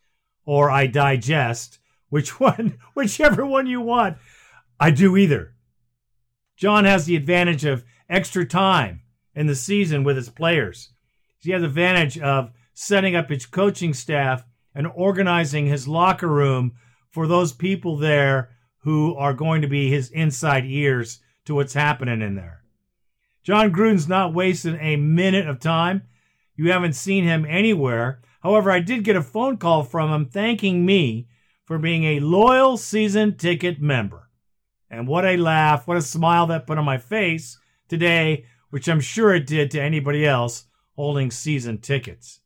or 0.47 0.71
I 0.71 0.87
digest, 0.87 1.79
which 2.09 2.41
one, 2.41 2.79
whichever 2.95 3.45
one 3.45 3.67
you 3.67 3.83
want. 3.83 4.17
I 4.81 4.91
do 4.91 5.17
either. 5.17 5.55
John 6.57 6.87
has 6.87 7.05
the 7.05 7.17
advantage 7.17 7.67
of 7.67 7.85
extra 8.09 8.47
time 8.47 9.03
in 9.35 9.47
the 9.47 9.55
season 9.55 10.03
with 10.03 10.17
his 10.17 10.31
players. 10.31 10.93
he 11.41 11.51
has 11.51 11.61
the 11.61 11.69
advantage 11.69 12.19
of 12.19 12.51
setting 12.73 13.15
up 13.15 13.29
his 13.29 13.45
coaching 13.45 13.93
staff 13.93 14.43
and 14.75 14.87
organizing 14.95 15.67
his 15.67 15.87
locker 15.87 16.29
room 16.29 16.73
for 17.11 17.27
those 17.27 17.53
people 17.53 17.99
there 17.99 18.57
who 18.79 19.15
are 19.17 19.35
going 19.35 19.61
to 19.61 19.69
be 19.69 19.91
his 19.91 20.09
inside 20.11 20.65
ears 20.65 21.21
to 21.49 21.55
what's 21.55 21.73
happening 21.73 22.21
in 22.21 22.35
there. 22.35 22.63
John 23.43 23.73
Gruden's 23.73 24.07
not 24.07 24.35
wasting 24.35 24.77
a 24.77 24.97
minute 24.97 25.49
of 25.49 25.59
time. 25.59 26.03
You 26.55 26.71
haven't 26.71 26.93
seen 26.93 27.25
him 27.25 27.47
anywhere. 27.49 28.21
However, 28.43 28.71
I 28.71 28.81
did 28.81 29.03
get 29.03 29.17
a 29.17 29.23
phone 29.23 29.57
call 29.57 29.83
from 29.83 30.13
him 30.13 30.27
thanking 30.27 30.85
me 30.85 31.27
for 31.65 31.79
being 31.79 32.05
a 32.05 32.21
loyal 32.21 32.77
season 32.77 33.39
ticket 33.39 33.81
member. 33.81 34.29
And 34.91 35.09
what 35.09 35.25
a 35.25 35.39
laugh, 35.39 35.89
what 35.89 35.97
a 35.97 36.03
smile 36.03 36.47
that 36.49 36.67
put 36.67 36.77
on 36.77 36.85
my 36.85 36.99
face 36.99 37.59
today, 37.89 38.45
which 38.69 38.87
I'm 38.87 39.01
sure 39.01 39.35
it 39.35 39.47
did 39.47 39.71
to 39.71 39.81
anybody 39.81 40.27
else 40.27 40.67
holding 40.97 41.31
season 41.31 41.79
tickets. 41.79 42.41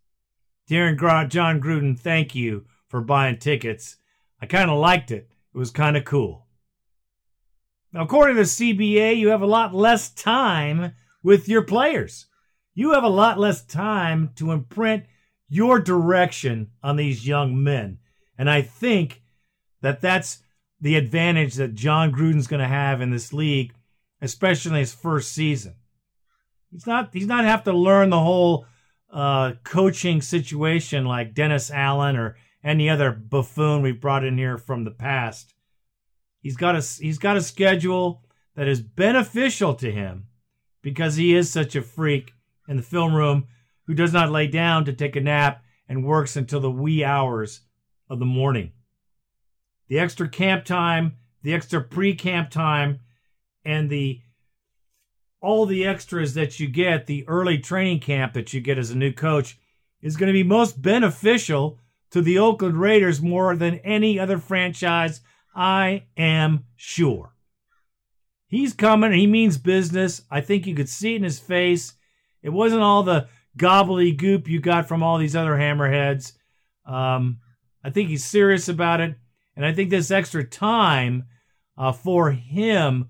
Dear 0.68 0.94
John 0.94 1.60
Gruden, 1.60 1.98
thank 1.98 2.36
you 2.36 2.66
for 2.86 3.00
buying 3.00 3.38
tickets. 3.38 3.96
I 4.40 4.46
kind 4.46 4.70
of 4.70 4.78
liked 4.78 5.10
it. 5.10 5.28
It 5.52 5.58
was 5.58 5.72
kind 5.72 5.96
of 5.96 6.04
cool. 6.04 6.46
According 7.94 8.36
to 8.36 8.42
CBA, 8.42 9.16
you 9.16 9.28
have 9.28 9.42
a 9.42 9.46
lot 9.46 9.74
less 9.74 10.10
time 10.10 10.92
with 11.22 11.48
your 11.48 11.62
players. 11.62 12.26
You 12.74 12.92
have 12.92 13.04
a 13.04 13.08
lot 13.08 13.38
less 13.38 13.64
time 13.64 14.30
to 14.36 14.50
imprint 14.50 15.04
your 15.48 15.78
direction 15.78 16.70
on 16.82 16.96
these 16.96 17.26
young 17.26 17.62
men. 17.62 17.98
And 18.38 18.48
I 18.48 18.62
think 18.62 19.22
that 19.82 20.00
that's 20.00 20.42
the 20.80 20.96
advantage 20.96 21.54
that 21.54 21.74
Jon 21.74 22.12
Gruden's 22.12 22.46
going 22.46 22.62
to 22.62 22.66
have 22.68 23.02
in 23.02 23.10
this 23.10 23.32
league, 23.32 23.74
especially 24.22 24.70
in 24.70 24.78
his 24.78 24.94
first 24.94 25.32
season. 25.32 25.74
He's 26.70 26.86
not 26.86 27.10
he's 27.12 27.26
not 27.26 27.44
have 27.44 27.64
to 27.64 27.72
learn 27.72 28.08
the 28.08 28.18
whole 28.18 28.66
uh, 29.12 29.52
coaching 29.62 30.22
situation 30.22 31.04
like 31.04 31.34
Dennis 31.34 31.70
Allen 31.70 32.16
or 32.16 32.36
any 32.64 32.88
other 32.88 33.12
buffoon 33.12 33.82
we 33.82 33.92
brought 33.92 34.24
in 34.24 34.38
here 34.38 34.56
from 34.56 34.84
the 34.84 34.90
past. 34.90 35.51
He's 36.42 36.56
got 36.56 36.74
a 36.74 36.80
he's 36.80 37.18
got 37.18 37.36
a 37.36 37.42
schedule 37.42 38.22
that 38.56 38.68
is 38.68 38.80
beneficial 38.80 39.74
to 39.76 39.90
him 39.90 40.26
because 40.82 41.16
he 41.16 41.34
is 41.34 41.50
such 41.50 41.76
a 41.76 41.82
freak 41.82 42.34
in 42.68 42.76
the 42.76 42.82
film 42.82 43.14
room 43.14 43.46
who 43.86 43.94
does 43.94 44.12
not 44.12 44.30
lay 44.30 44.48
down 44.48 44.84
to 44.84 44.92
take 44.92 45.16
a 45.16 45.20
nap 45.20 45.62
and 45.88 46.04
works 46.04 46.36
until 46.36 46.60
the 46.60 46.70
wee 46.70 47.04
hours 47.04 47.60
of 48.10 48.18
the 48.18 48.24
morning. 48.24 48.72
The 49.88 49.98
extra 49.98 50.28
camp 50.28 50.64
time, 50.64 51.16
the 51.42 51.54
extra 51.54 51.82
pre-camp 51.82 52.50
time, 52.50 53.00
and 53.64 53.88
the 53.88 54.20
all 55.40 55.66
the 55.66 55.84
extras 55.84 56.34
that 56.34 56.60
you 56.60 56.68
get, 56.68 57.06
the 57.06 57.26
early 57.28 57.58
training 57.58 58.00
camp 58.00 58.32
that 58.32 58.52
you 58.52 58.60
get 58.60 58.78
as 58.78 58.90
a 58.90 58.96
new 58.96 59.12
coach, 59.12 59.58
is 60.00 60.16
going 60.16 60.28
to 60.28 60.32
be 60.32 60.44
most 60.44 60.80
beneficial 60.80 61.78
to 62.10 62.20
the 62.20 62.38
Oakland 62.38 62.80
Raiders 62.80 63.20
more 63.20 63.56
than 63.56 63.76
any 63.80 64.18
other 64.18 64.38
franchise, 64.38 65.20
I 65.54 66.04
am 66.16 66.64
sure. 66.76 67.34
He's 68.46 68.74
coming. 68.74 69.12
He 69.12 69.26
means 69.26 69.56
business. 69.56 70.22
I 70.30 70.40
think 70.40 70.66
you 70.66 70.74
could 70.74 70.88
see 70.88 71.14
it 71.14 71.16
in 71.16 71.22
his 71.22 71.38
face. 71.38 71.94
It 72.42 72.50
wasn't 72.50 72.82
all 72.82 73.02
the 73.02 73.28
gobbledygook 73.58 74.48
you 74.48 74.60
got 74.60 74.88
from 74.88 75.02
all 75.02 75.18
these 75.18 75.36
other 75.36 75.54
hammerheads. 75.54 76.32
Um, 76.86 77.38
I 77.84 77.90
think 77.90 78.08
he's 78.08 78.24
serious 78.24 78.68
about 78.68 79.00
it. 79.00 79.16
And 79.56 79.64
I 79.64 79.72
think 79.72 79.90
this 79.90 80.10
extra 80.10 80.44
time 80.44 81.24
uh, 81.76 81.92
for 81.92 82.32
him 82.32 83.08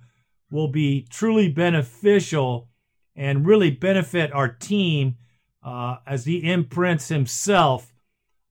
will 0.50 0.68
be 0.68 1.06
truly 1.10 1.48
beneficial 1.48 2.68
and 3.16 3.46
really 3.46 3.70
benefit 3.70 4.32
our 4.32 4.48
team 4.48 5.16
uh, 5.64 5.96
as 6.06 6.24
he 6.24 6.50
imprints 6.50 7.08
himself 7.08 7.92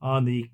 on 0.02 0.26
the 0.26 0.50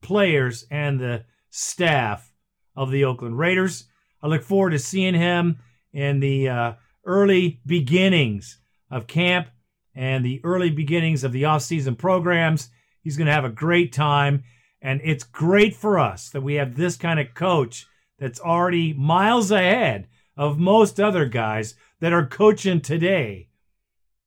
players 0.00 0.66
and 0.70 1.00
the 1.00 1.24
staff 1.50 2.31
of 2.76 2.90
the 2.90 3.04
Oakland 3.04 3.38
Raiders. 3.38 3.84
I 4.22 4.28
look 4.28 4.42
forward 4.42 4.70
to 4.70 4.78
seeing 4.78 5.14
him 5.14 5.58
in 5.92 6.20
the 6.20 6.48
uh, 6.48 6.72
early 7.04 7.60
beginnings 7.66 8.58
of 8.90 9.06
camp 9.06 9.48
and 9.94 10.24
the 10.24 10.40
early 10.44 10.70
beginnings 10.70 11.24
of 11.24 11.32
the 11.32 11.42
offseason 11.42 11.98
programs. 11.98 12.70
He's 13.02 13.16
going 13.16 13.26
to 13.26 13.32
have 13.32 13.44
a 13.44 13.50
great 13.50 13.92
time. 13.92 14.44
And 14.80 15.00
it's 15.04 15.24
great 15.24 15.76
for 15.76 15.98
us 15.98 16.30
that 16.30 16.42
we 16.42 16.54
have 16.54 16.76
this 16.76 16.96
kind 16.96 17.20
of 17.20 17.34
coach 17.34 17.86
that's 18.18 18.40
already 18.40 18.92
miles 18.92 19.50
ahead 19.50 20.08
of 20.36 20.58
most 20.58 20.98
other 20.98 21.26
guys 21.26 21.74
that 22.00 22.12
are 22.12 22.26
coaching 22.26 22.80
today 22.80 23.48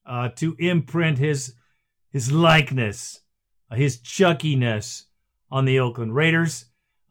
uh, 0.05 0.29
to 0.35 0.55
imprint 0.59 1.17
his 1.17 1.55
his 2.11 2.31
likeness, 2.31 3.19
his 3.73 3.97
chuckiness 3.97 5.03
on 5.51 5.65
the 5.65 5.79
Oakland 5.79 6.15
Raiders. 6.15 6.65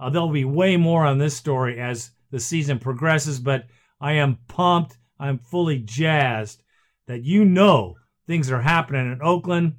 Uh, 0.05 0.11
there'll 0.11 0.29
be 0.29 0.45
way 0.45 0.77
more 0.77 1.07
on 1.07 1.17
this 1.17 1.35
story 1.35 1.81
as 1.81 2.11
the 2.31 2.39
season 2.39 2.79
progresses, 2.79 3.41
but 3.41 3.65
I 4.03 4.13
am 4.13 4.37
pumped. 4.49 4.99
I'm 5.19 5.39
fully 5.39 5.79
jazzed 5.79 6.63
that 7.07 7.23
you 7.23 7.47
know 7.47 7.95
things 8.27 8.51
are 8.51 8.61
happening 8.61 9.11
in 9.11 9.23
Oakland 9.23 9.77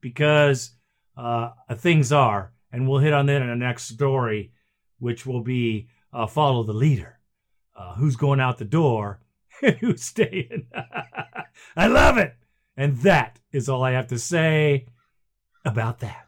because 0.00 0.72
uh, 1.16 1.50
things 1.76 2.10
are. 2.10 2.52
And 2.72 2.88
we'll 2.88 2.98
hit 2.98 3.12
on 3.12 3.26
that 3.26 3.40
in 3.40 3.48
the 3.48 3.54
next 3.54 3.84
story, 3.84 4.50
which 4.98 5.24
will 5.24 5.42
be 5.42 5.88
uh, 6.12 6.26
Follow 6.26 6.64
the 6.64 6.72
Leader. 6.72 7.20
Uh, 7.76 7.94
who's 7.94 8.16
going 8.16 8.40
out 8.40 8.58
the 8.58 8.64
door 8.64 9.20
and 9.62 9.76
who's 9.76 10.02
staying. 10.02 10.66
I 11.76 11.86
love 11.86 12.18
it. 12.18 12.34
And 12.76 12.96
that 12.98 13.38
is 13.52 13.68
all 13.68 13.84
I 13.84 13.92
have 13.92 14.08
to 14.08 14.18
say 14.18 14.86
about 15.64 16.00
that. 16.00 16.27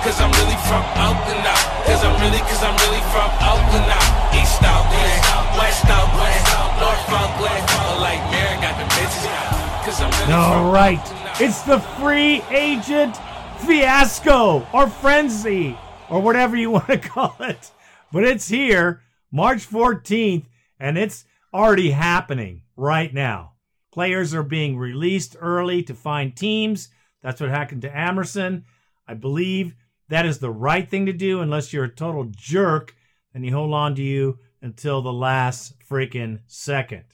Cause 0.00 0.18
I'm 0.18 0.32
really 0.32 0.56
from 0.64 0.80
Oakland 0.96 1.44
now. 1.44 1.60
Cause 1.84 2.02
I'm 2.02 2.16
really, 2.24 2.40
cause 2.48 2.62
I'm 2.64 2.72
really 2.88 3.04
from 3.12 3.28
Oakland 3.44 3.84
now. 3.84 4.32
East 4.32 4.64
Oakland, 4.64 5.20
West 5.60 5.84
Oakland, 5.84 6.40
North 6.80 7.04
Oakland. 7.12 7.64
Like 8.00 8.20
Mary 8.32 8.56
got 8.64 8.80
the 8.80 8.88
bitches. 8.96 10.30
All 10.32 10.72
right, 10.72 11.00
it's 11.38 11.62
the 11.62 11.80
free 11.80 12.42
agent 12.50 13.16
fiasco 13.58 14.66
or 14.72 14.88
frenzy 14.88 15.76
or 16.08 16.20
whatever 16.22 16.56
you 16.56 16.70
want 16.76 16.86
to 16.86 16.98
call 16.98 17.36
it. 17.40 17.70
But 18.10 18.24
it's 18.24 18.48
here, 18.48 19.02
March 19.30 19.68
14th, 19.68 20.46
and 20.78 20.96
it's 20.96 21.26
already 21.52 21.90
happening 21.90 22.62
right 22.74 23.12
now. 23.12 23.52
Players 23.92 24.32
are 24.32 24.42
being 24.42 24.78
released 24.78 25.36
early 25.38 25.82
to 25.82 25.94
find 25.94 26.34
teams. 26.34 26.88
That's 27.22 27.40
what 27.40 27.50
happened 27.50 27.82
to 27.82 27.94
Amerson. 27.94 28.64
I 29.06 29.14
believe 29.14 29.74
that 30.10 30.26
is 30.26 30.38
the 30.38 30.50
right 30.50 30.88
thing 30.88 31.06
to 31.06 31.12
do 31.12 31.40
unless 31.40 31.72
you're 31.72 31.84
a 31.84 31.88
total 31.88 32.24
jerk 32.36 32.94
and 33.32 33.44
you 33.44 33.52
hold 33.52 33.72
on 33.72 33.94
to 33.94 34.02
you 34.02 34.38
until 34.60 35.00
the 35.00 35.12
last 35.12 35.74
freaking 35.88 36.40
second. 36.46 37.04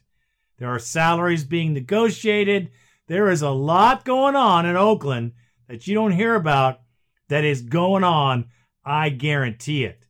There 0.59 0.69
are 0.69 0.79
salaries 0.79 1.45
being 1.45 1.75
negotiated. 1.75 2.71
There 3.07 3.29
is 3.29 3.43
a 3.43 3.51
lot 3.51 4.07
going 4.07 4.35
on 4.35 4.65
in 4.65 4.77
Oakland 4.77 5.33
that 5.69 5.87
you 5.87 5.95
don't 5.95 6.13
hear 6.13 6.35
about 6.35 6.81
that 7.29 7.45
is 7.45 7.61
going 7.61 8.03
on. 8.03 8.47
I 8.85 9.11
guarantee 9.11 9.85
it. 9.85 10.07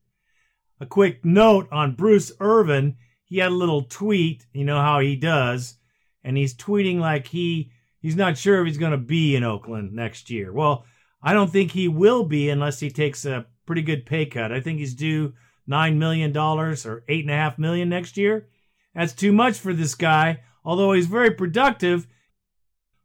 A 0.78 0.87
quick 0.87 1.25
note 1.25 1.69
on 1.73 1.97
Bruce 1.97 2.31
Irvin. 2.38 2.97
He 3.25 3.38
had 3.38 3.50
a 3.50 3.55
little 3.55 3.83
tweet, 3.83 4.47
you 4.52 4.64
know 4.64 4.81
how 4.81 5.00
he 5.00 5.16
does, 5.16 5.78
and 6.23 6.37
he's 6.37 6.55
tweeting 6.55 7.00
like 7.00 7.26
he 7.26 7.73
he's 7.99 8.14
not 8.14 8.38
sure 8.38 8.61
if 8.61 8.66
he's 8.66 8.78
going 8.78 8.93
to 8.93 8.99
be 8.99 9.35
in 9.35 9.43
Oakland 9.43 9.93
next 9.93 10.31
year. 10.31 10.52
Well, 10.52 10.85
I 11.26 11.33
don't 11.33 11.50
think 11.50 11.73
he 11.73 11.88
will 11.88 12.23
be 12.23 12.50
unless 12.50 12.78
he 12.78 12.88
takes 12.88 13.25
a 13.25 13.47
pretty 13.66 13.83
good 13.83 14.06
pay 14.06 14.26
cut. 14.26 14.52
I 14.52 14.61
think 14.61 14.78
he's 14.78 14.95
due 14.95 15.35
nine 15.66 15.99
million 15.99 16.30
dollars 16.30 16.87
or 16.87 17.02
eight 17.09 17.25
and 17.25 17.33
a 17.33 17.37
half 17.37 17.59
million 17.59 17.88
next 17.88 18.16
year. 18.16 18.47
That's 18.95 19.12
too 19.12 19.33
much 19.33 19.59
for 19.59 19.73
this 19.73 19.97
guy, 19.97 20.42
although 20.64 20.92
he's 20.92 21.09
very 21.09 21.33
productive. 21.33 22.06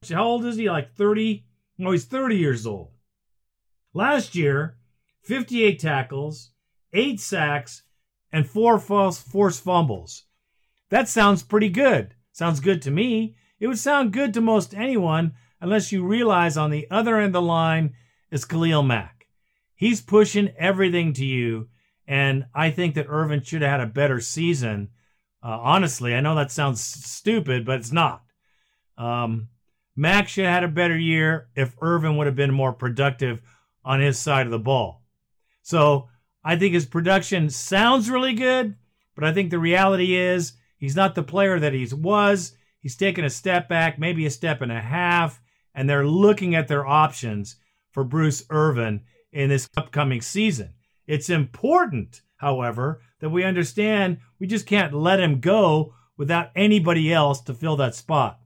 How 0.08 0.24
old 0.24 0.46
is 0.46 0.58
he? 0.58 0.70
Like 0.70 0.94
30? 0.94 1.48
No, 1.80 1.90
he's 1.94 2.06
30 2.06 2.38
years 2.38 2.68
old. 2.68 2.92
Last 3.92 4.36
year, 4.36 4.78
58 5.24 5.80
tackles, 5.80 6.52
8 6.94 7.20
sacks, 7.20 7.82
and 8.32 8.48
4 8.48 8.78
false 8.78 9.20
forced 9.20 9.64
fumbles. 9.64 10.26
That 10.90 11.10
sounds 11.10 11.42
pretty 11.42 11.70
good. 11.70 12.14
Sounds 12.34 12.60
good 12.60 12.84
to 12.84 12.92
me. 12.92 13.36
It 13.60 13.66
would 13.66 13.80
sound 13.80 14.14
good 14.14 14.32
to 14.36 14.42
most 14.42 14.76
anyone 14.76 15.34
unless 15.60 15.92
you 15.92 16.06
realize 16.06 16.56
on 16.56 16.70
the 16.70 16.86
other 16.92 17.18
end 17.18 17.28
of 17.28 17.34
the 17.34 17.42
line 17.42 17.96
is 18.32 18.46
Khalil 18.46 18.84
Mack. 18.84 19.28
He's 19.76 20.02
pushing 20.02 20.54
everything 20.58 21.14
to 21.14 21.26
you, 21.26 21.70
and 22.08 22.46
I 22.54 22.72
think 22.72 22.96
that 22.96 23.08
Irvin 23.10 23.44
should 23.44 23.62
have 23.62 23.72
had 23.72 23.82
a 23.82 23.88
better 23.88 24.20
season 24.20 24.90
uh, 25.44 25.58
honestly, 25.60 26.14
I 26.14 26.22
know 26.22 26.36
that 26.36 26.52
sounds 26.52 26.82
stupid, 26.82 27.66
but 27.66 27.80
it's 27.80 27.92
not. 27.92 28.24
Um, 28.98 29.50
Mack 29.96 30.28
should 30.28 30.46
have 30.46 30.54
had 30.54 30.64
a 30.64 30.68
better 30.68 30.98
year 30.98 31.50
if 31.56 31.76
Irvin 31.82 32.18
would 32.18 32.28
have 32.28 32.36
been 32.36 32.54
more 32.54 32.74
productive 32.74 33.42
on 33.84 34.00
his 34.00 34.20
side 34.20 34.46
of 34.46 34.52
the 34.52 34.60
ball. 34.60 35.02
So 35.64 36.10
I 36.44 36.56
think 36.56 36.74
his 36.74 36.86
production 36.86 37.50
sounds 37.50 38.10
really 38.10 38.34
good, 38.34 38.76
but 39.16 39.24
I 39.24 39.34
think 39.34 39.50
the 39.50 39.60
reality 39.60 40.16
is 40.16 40.54
he's 40.78 40.96
not 40.96 41.16
the 41.16 41.24
player 41.24 41.60
that 41.60 41.74
he 41.74 41.88
was. 41.92 42.54
He's 42.80 42.96
taken 42.96 43.26
a 43.26 43.30
step 43.30 43.68
back, 43.68 43.98
maybe 43.98 44.26
a 44.26 44.32
step 44.32 44.62
and 44.62 44.72
a 44.72 44.82
half, 44.82 45.42
and 45.74 45.90
they're 45.90 46.06
looking 46.06 46.54
at 46.54 46.68
their 46.68 46.86
options 46.86 47.56
for 47.92 48.04
Bruce 48.04 48.46
Irvin 48.50 49.02
in 49.32 49.50
this 49.50 49.70
upcoming 49.78 50.22
season. 50.22 50.74
It's 51.08 51.30
important, 51.30 52.22
however, 52.38 53.02
that 53.20 53.30
we 53.30 53.44
understand 53.44 54.18
we 54.40 54.48
just 54.48 54.66
can't 54.66 54.94
let 54.94 55.20
him 55.20 55.40
go 55.40 55.94
without 56.18 56.52
anybody 56.56 57.14
else 57.14 57.42
to 57.42 57.54
fill 57.54 57.76
that 57.78 57.96
spot. 57.96 58.40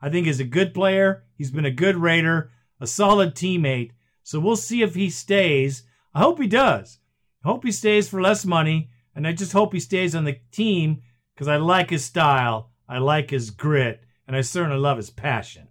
I 0.00 0.10
think 0.10 0.26
he's 0.26 0.40
a 0.40 0.44
good 0.44 0.74
player. 0.74 1.24
He's 1.36 1.50
been 1.50 1.64
a 1.64 1.70
good 1.70 1.96
Raider, 1.96 2.50
a 2.80 2.86
solid 2.86 3.34
teammate. 3.34 3.92
So 4.22 4.40
we'll 4.40 4.56
see 4.56 4.82
if 4.82 4.94
he 4.94 5.10
stays. 5.10 5.84
I 6.14 6.20
hope 6.20 6.40
he 6.40 6.46
does. 6.46 6.98
I 7.44 7.48
hope 7.48 7.64
he 7.64 7.72
stays 7.72 8.08
for 8.08 8.22
less 8.22 8.44
money, 8.44 8.90
and 9.14 9.26
I 9.26 9.32
just 9.32 9.52
hope 9.52 9.72
he 9.72 9.80
stays 9.80 10.14
on 10.14 10.24
the 10.24 10.38
team 10.50 11.02
because 11.34 11.48
I 11.48 11.56
like 11.56 11.90
his 11.90 12.04
style, 12.04 12.70
I 12.88 12.98
like 12.98 13.30
his 13.30 13.50
grit, 13.50 14.02
and 14.26 14.36
I 14.36 14.40
certainly 14.40 14.78
love 14.78 14.96
his 14.96 15.10
passion. 15.10 15.68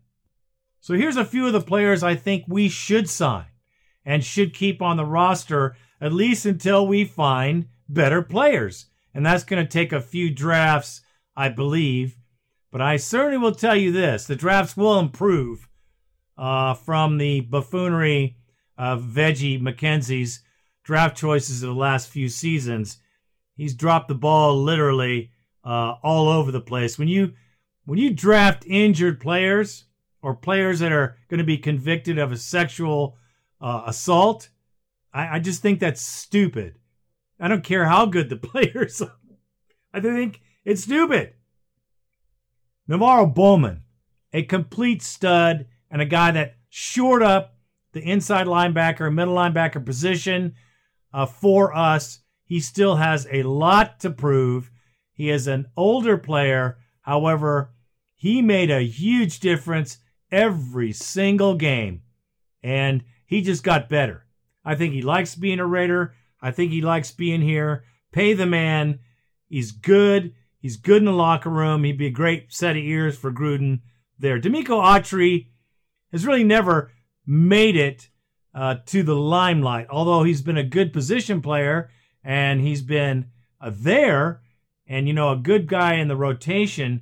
So 0.83 0.95
here's 0.95 1.15
a 1.15 1.23
few 1.23 1.47
of 1.47 1.53
the 1.53 1.61
players 1.61 2.03
I 2.03 2.15
think 2.15 2.43
we 2.45 2.67
should 2.67 3.09
sign 3.09 3.45
and 4.03 4.21
should 4.21 4.53
keep 4.53 4.81
on 4.81 4.97
the 4.97 5.05
roster 5.05 5.77
at 6.01 6.11
least 6.11 6.45
until 6.45 6.85
we 6.85 7.05
find 7.05 7.69
better 7.87 8.21
players. 8.21 8.87
And 9.13 9.25
that's 9.25 9.45
going 9.45 9.63
to 9.63 9.71
take 9.71 9.93
a 9.93 10.01
few 10.01 10.29
drafts, 10.29 10.99
I 11.37 11.47
believe. 11.47 12.17
But 12.69 12.81
I 12.81 12.97
certainly 12.97 13.37
will 13.37 13.55
tell 13.55 13.77
you 13.77 13.93
this 13.93 14.25
the 14.25 14.35
drafts 14.35 14.75
will 14.75 14.99
improve 14.99 15.69
uh, 16.37 16.73
from 16.73 17.17
the 17.17 17.39
buffoonery 17.39 18.35
of 18.77 19.15
Reggie 19.15 19.57
McKenzie's 19.57 20.41
draft 20.83 21.15
choices 21.15 21.63
of 21.63 21.69
the 21.69 21.79
last 21.79 22.09
few 22.09 22.27
seasons. 22.27 22.97
He's 23.55 23.73
dropped 23.73 24.09
the 24.09 24.15
ball 24.15 24.61
literally 24.61 25.31
uh, 25.63 25.93
all 26.03 26.27
over 26.27 26.51
the 26.51 26.59
place. 26.59 26.99
When 26.99 27.07
you 27.07 27.35
when 27.85 27.99
you 27.99 28.09
draft 28.13 28.65
injured 28.67 29.21
players 29.21 29.85
or 30.23 30.33
players 30.33 30.79
that 30.79 30.93
are 30.93 31.17
going 31.29 31.37
to 31.37 31.43
be 31.43 31.57
convicted 31.57 32.17
of 32.17 32.31
a 32.31 32.37
sexual 32.37 33.17
uh, 33.61 33.83
assault, 33.85 34.49
I, 35.13 35.35
I 35.35 35.39
just 35.39 35.61
think 35.61 35.79
that's 35.79 36.01
stupid. 36.01 36.79
I 37.39 37.49
don't 37.49 37.63
care 37.63 37.85
how 37.85 38.05
good 38.05 38.29
the 38.29 38.37
players 38.51 39.01
are. 39.01 39.17
I 39.93 39.99
think 39.99 40.41
it's 40.65 40.83
stupid. 40.83 41.33
NaVorro 42.89 43.33
Bowman, 43.33 43.83
a 44.31 44.43
complete 44.43 45.01
stud 45.01 45.67
and 45.91 46.01
a 46.01 46.05
guy 46.05 46.31
that 46.31 46.55
shored 46.69 47.21
up 47.21 47.57
the 47.91 48.01
inside 48.01 48.47
linebacker, 48.47 49.13
middle 49.13 49.35
linebacker 49.35 49.85
position 49.85 50.55
uh, 51.13 51.25
for 51.25 51.75
us. 51.75 52.19
He 52.45 52.59
still 52.59 52.95
has 52.95 53.27
a 53.31 53.43
lot 53.43 53.99
to 54.01 54.09
prove. 54.09 54.71
He 55.13 55.29
is 55.29 55.47
an 55.47 55.67
older 55.77 56.17
player. 56.17 56.77
However, 57.01 57.73
he 58.15 58.41
made 58.41 58.71
a 58.71 58.81
huge 58.81 59.39
difference 59.39 59.97
every 60.33 60.91
single 60.91 61.55
game. 61.55 62.01
And 62.61 63.03
he 63.25 63.41
just 63.41 63.63
got 63.63 63.87
better. 63.87 64.25
I 64.65 64.75
think 64.75 64.93
he 64.93 65.01
likes 65.01 65.35
being 65.35 65.59
a 65.59 65.65
Raider. 65.65 66.15
I 66.41 66.51
think 66.51 66.71
he 66.71 66.81
likes 66.81 67.11
being 67.11 67.41
here. 67.41 67.83
Pay 68.11 68.33
the 68.33 68.45
man. 68.45 68.99
He's 69.47 69.71
good. 69.71 70.33
He's 70.57 70.77
good 70.77 70.97
in 70.97 71.05
the 71.05 71.11
locker 71.11 71.49
room. 71.49 71.83
He'd 71.83 71.97
be 71.97 72.07
a 72.07 72.11
great 72.11 72.53
set 72.53 72.75
of 72.75 72.83
ears 72.83 73.17
for 73.17 73.31
Gruden 73.31 73.81
there. 74.17 74.39
Denico 74.39 74.81
Autry 74.81 75.47
has 76.11 76.25
really 76.25 76.43
never 76.43 76.91
made 77.25 77.75
it 77.75 78.09
uh, 78.55 78.75
to 78.85 79.03
the 79.03 79.15
limelight, 79.15 79.87
although 79.89 80.23
he's 80.23 80.41
been 80.41 80.57
a 80.57 80.63
good 80.63 80.93
position 80.93 81.41
player 81.41 81.89
and 82.23 82.61
he's 82.61 82.81
been 82.81 83.27
uh, 83.59 83.71
there 83.73 84.41
and, 84.87 85.07
you 85.07 85.13
know, 85.13 85.31
a 85.31 85.37
good 85.37 85.67
guy 85.67 85.95
in 85.95 86.07
the 86.07 86.15
rotation. 86.15 87.01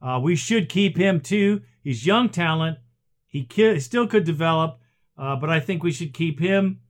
Uh, 0.00 0.20
we 0.22 0.36
should 0.36 0.68
keep 0.68 0.96
him 0.96 1.20
too. 1.20 1.62
He's 1.82 2.06
young 2.06 2.28
talent. 2.28 2.78
He, 3.26 3.44
ki- 3.44 3.80
still 3.80 4.06
could 4.06 4.24
develop, 4.24 4.78
uh, 5.16 5.36
but 5.36 5.50
I 5.50 5.60
think 5.60 5.82
we 5.82 5.92
should 5.92 6.12
keep 6.14 6.40
him. 6.40 6.80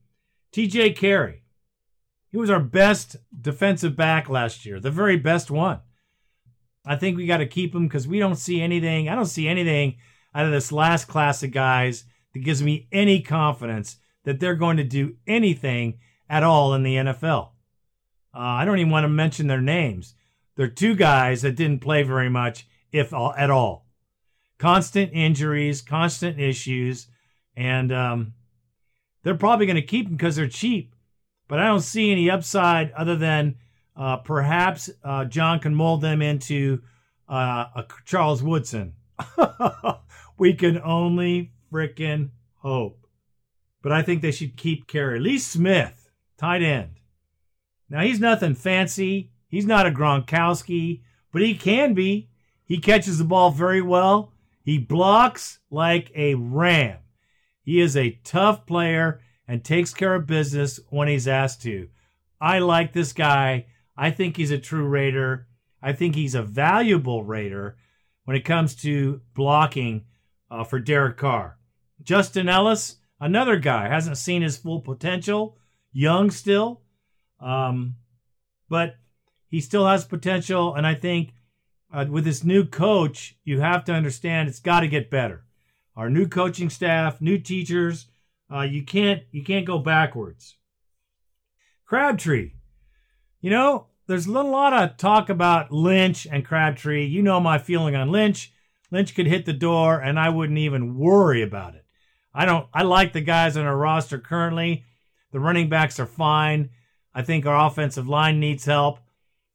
TJ 0.51 0.95
Carrie. 0.95 1.43
He 2.29 2.37
was 2.37 2.49
our 2.49 2.59
best 2.59 3.17
defensive 3.39 3.95
back 3.95 4.29
last 4.29 4.65
year, 4.65 4.79
the 4.79 4.91
very 4.91 5.17
best 5.17 5.51
one. 5.51 5.79
I 6.85 6.95
think 6.95 7.17
we 7.17 7.25
got 7.25 7.37
to 7.37 7.45
keep 7.45 7.75
him 7.75 7.87
because 7.87 8.07
we 8.07 8.19
don't 8.19 8.35
see 8.35 8.61
anything. 8.61 9.07
I 9.07 9.15
don't 9.15 9.25
see 9.25 9.47
anything 9.47 9.97
out 10.33 10.45
of 10.45 10.51
this 10.51 10.71
last 10.71 11.05
class 11.05 11.43
of 11.43 11.51
guys 11.51 12.05
that 12.33 12.39
gives 12.39 12.63
me 12.63 12.87
any 12.91 13.21
confidence 13.21 13.97
that 14.23 14.39
they're 14.39 14.55
going 14.55 14.77
to 14.77 14.83
do 14.83 15.15
anything 15.27 15.99
at 16.29 16.43
all 16.43 16.73
in 16.73 16.83
the 16.83 16.95
NFL. 16.95 17.49
Uh, 18.33 18.39
I 18.39 18.65
don't 18.65 18.79
even 18.79 18.91
want 18.91 19.03
to 19.03 19.09
mention 19.09 19.47
their 19.47 19.61
names. 19.61 20.15
They're 20.55 20.67
two 20.67 20.95
guys 20.95 21.41
that 21.41 21.55
didn't 21.55 21.79
play 21.79 22.03
very 22.03 22.29
much, 22.29 22.65
if 22.91 23.13
all, 23.13 23.33
at 23.33 23.49
all. 23.49 23.87
Constant 24.61 25.11
injuries, 25.11 25.81
constant 25.81 26.39
issues, 26.39 27.07
and 27.57 27.91
um, 27.91 28.33
they're 29.23 29.33
probably 29.33 29.65
going 29.65 29.75
to 29.75 29.81
keep 29.81 30.05
them 30.05 30.15
because 30.15 30.35
they're 30.35 30.47
cheap. 30.47 30.93
But 31.47 31.57
I 31.57 31.65
don't 31.65 31.81
see 31.81 32.11
any 32.11 32.29
upside 32.29 32.91
other 32.91 33.15
than 33.15 33.55
uh, 33.95 34.17
perhaps 34.17 34.87
uh, 35.03 35.25
John 35.25 35.59
can 35.59 35.73
mold 35.73 36.01
them 36.01 36.21
into 36.21 36.83
uh, 37.27 37.65
a 37.75 37.85
Charles 38.05 38.43
Woodson. 38.43 38.93
we 40.37 40.53
can 40.53 40.79
only 40.79 41.53
freaking 41.73 42.29
hope. 42.57 43.07
But 43.81 43.93
I 43.93 44.03
think 44.03 44.21
they 44.21 44.29
should 44.29 44.57
keep 44.57 44.85
Carrie. 44.85 45.19
Lee 45.19 45.39
Smith, 45.39 46.11
tight 46.37 46.61
end. 46.61 46.99
Now, 47.89 48.01
he's 48.01 48.19
nothing 48.19 48.53
fancy. 48.53 49.31
He's 49.47 49.65
not 49.65 49.87
a 49.87 49.91
Gronkowski, 49.91 51.01
but 51.33 51.41
he 51.41 51.55
can 51.55 51.95
be. 51.95 52.29
He 52.63 52.77
catches 52.77 53.17
the 53.17 53.23
ball 53.23 53.49
very 53.49 53.81
well. 53.81 54.33
He 54.63 54.77
blocks 54.77 55.59
like 55.69 56.11
a 56.15 56.35
ram. 56.35 56.97
He 57.63 57.79
is 57.79 57.95
a 57.97 58.19
tough 58.23 58.65
player 58.65 59.21
and 59.47 59.63
takes 59.63 59.93
care 59.93 60.15
of 60.15 60.27
business 60.27 60.79
when 60.89 61.07
he's 61.07 61.27
asked 61.27 61.61
to. 61.63 61.89
I 62.39 62.59
like 62.59 62.93
this 62.93 63.13
guy. 63.13 63.67
I 63.97 64.11
think 64.11 64.37
he's 64.37 64.51
a 64.51 64.57
true 64.57 64.87
Raider. 64.87 65.47
I 65.81 65.93
think 65.93 66.15
he's 66.15 66.35
a 66.35 66.43
valuable 66.43 67.23
Raider 67.23 67.77
when 68.25 68.37
it 68.37 68.45
comes 68.45 68.75
to 68.77 69.21
blocking 69.33 70.05
uh, 70.49 70.63
for 70.63 70.79
Derek 70.79 71.17
Carr. 71.17 71.57
Justin 72.03 72.49
Ellis, 72.49 72.97
another 73.19 73.57
guy, 73.57 73.87
hasn't 73.87 74.17
seen 74.17 74.41
his 74.41 74.57
full 74.57 74.81
potential, 74.81 75.57
young 75.91 76.31
still, 76.31 76.81
um, 77.39 77.95
but 78.69 78.95
he 79.47 79.59
still 79.59 79.87
has 79.87 80.05
potential. 80.05 80.75
And 80.75 80.85
I 80.87 80.95
think 80.95 81.33
uh, 81.93 82.05
with 82.09 82.23
this 82.23 82.43
new 82.43 82.65
coach, 82.65 83.35
you 83.43 83.59
have 83.59 83.83
to 83.85 83.93
understand 83.93 84.47
it's 84.47 84.59
got 84.59 84.81
to 84.81 84.87
get 84.87 85.09
better. 85.09 85.43
Our 85.95 86.09
new 86.09 86.27
coaching 86.27 86.69
staff, 86.69 87.21
new 87.21 87.37
teachers, 87.37 88.07
uh, 88.51 88.61
you 88.61 88.83
can't 88.83 89.23
you 89.31 89.43
can't 89.43 89.65
go 89.65 89.79
backwards. 89.79 90.55
Crabtree, 91.85 92.53
you 93.41 93.49
know, 93.49 93.87
there's 94.07 94.25
a 94.25 94.31
lot 94.31 94.73
of 94.73 94.97
talk 94.97 95.29
about 95.29 95.71
Lynch 95.71 96.25
and 96.29 96.45
Crabtree. 96.45 97.05
You 97.05 97.21
know 97.21 97.39
my 97.39 97.57
feeling 97.57 97.95
on 97.95 98.11
Lynch. 98.11 98.53
Lynch 98.89 99.15
could 99.15 99.27
hit 99.27 99.45
the 99.45 99.53
door, 99.53 99.99
and 99.99 100.19
I 100.19 100.29
wouldn't 100.29 100.59
even 100.59 100.97
worry 100.97 101.41
about 101.41 101.75
it. 101.75 101.85
I 102.33 102.45
don't. 102.45 102.67
I 102.73 102.83
like 102.83 103.13
the 103.13 103.21
guys 103.21 103.57
on 103.57 103.65
our 103.65 103.75
roster 103.75 104.17
currently. 104.17 104.85
The 105.31 105.39
running 105.39 105.69
backs 105.69 105.99
are 105.99 106.05
fine. 106.05 106.69
I 107.13 107.21
think 107.21 107.45
our 107.45 107.67
offensive 107.67 108.07
line 108.07 108.39
needs 108.39 108.65
help. 108.65 108.99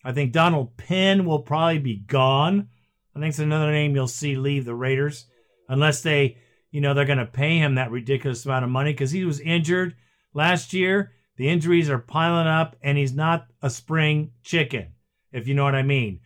I 0.07 0.13
think 0.13 0.31
Donald 0.31 0.77
Penn 0.77 1.25
will 1.25 1.41
probably 1.41 1.81
be 1.81 1.97
gone. 1.97 2.69
I 3.13 3.19
think 3.19 3.31
it's 3.31 3.41
another 3.41 3.73
name 3.73 3.97
you'll 3.97 4.07
see 4.07 4.37
leave 4.37 4.65
the 4.65 4.73
Raiders 4.73 5.27
unless 5.69 6.01
they, 6.01 6.37
you 6.71 6.81
know, 6.81 6.95
they're 6.95 7.05
going 7.05 7.19
to 7.19 7.27
pay 7.27 7.59
him 7.59 7.75
that 7.75 7.91
ridiculous 7.91 8.47
amount 8.47 8.65
of 8.65 8.71
money 8.71 8.93
because 8.93 9.11
he 9.11 9.25
was 9.25 9.41
injured 9.41 9.97
last 10.33 10.73
year. 10.73 11.11
The 11.39 11.49
injuries 11.49 11.91
are 11.91 11.99
piling 11.99 12.47
up, 12.47 12.77
and 12.83 12.97
he's 12.97 13.15
not 13.15 13.49
a 13.63 13.69
spring 13.69 14.31
chicken, 14.45 14.93
if 15.33 15.49
you 15.49 15.55
know 15.55 15.65
what 15.65 15.75
I 15.75 15.83
mean. 15.83 16.21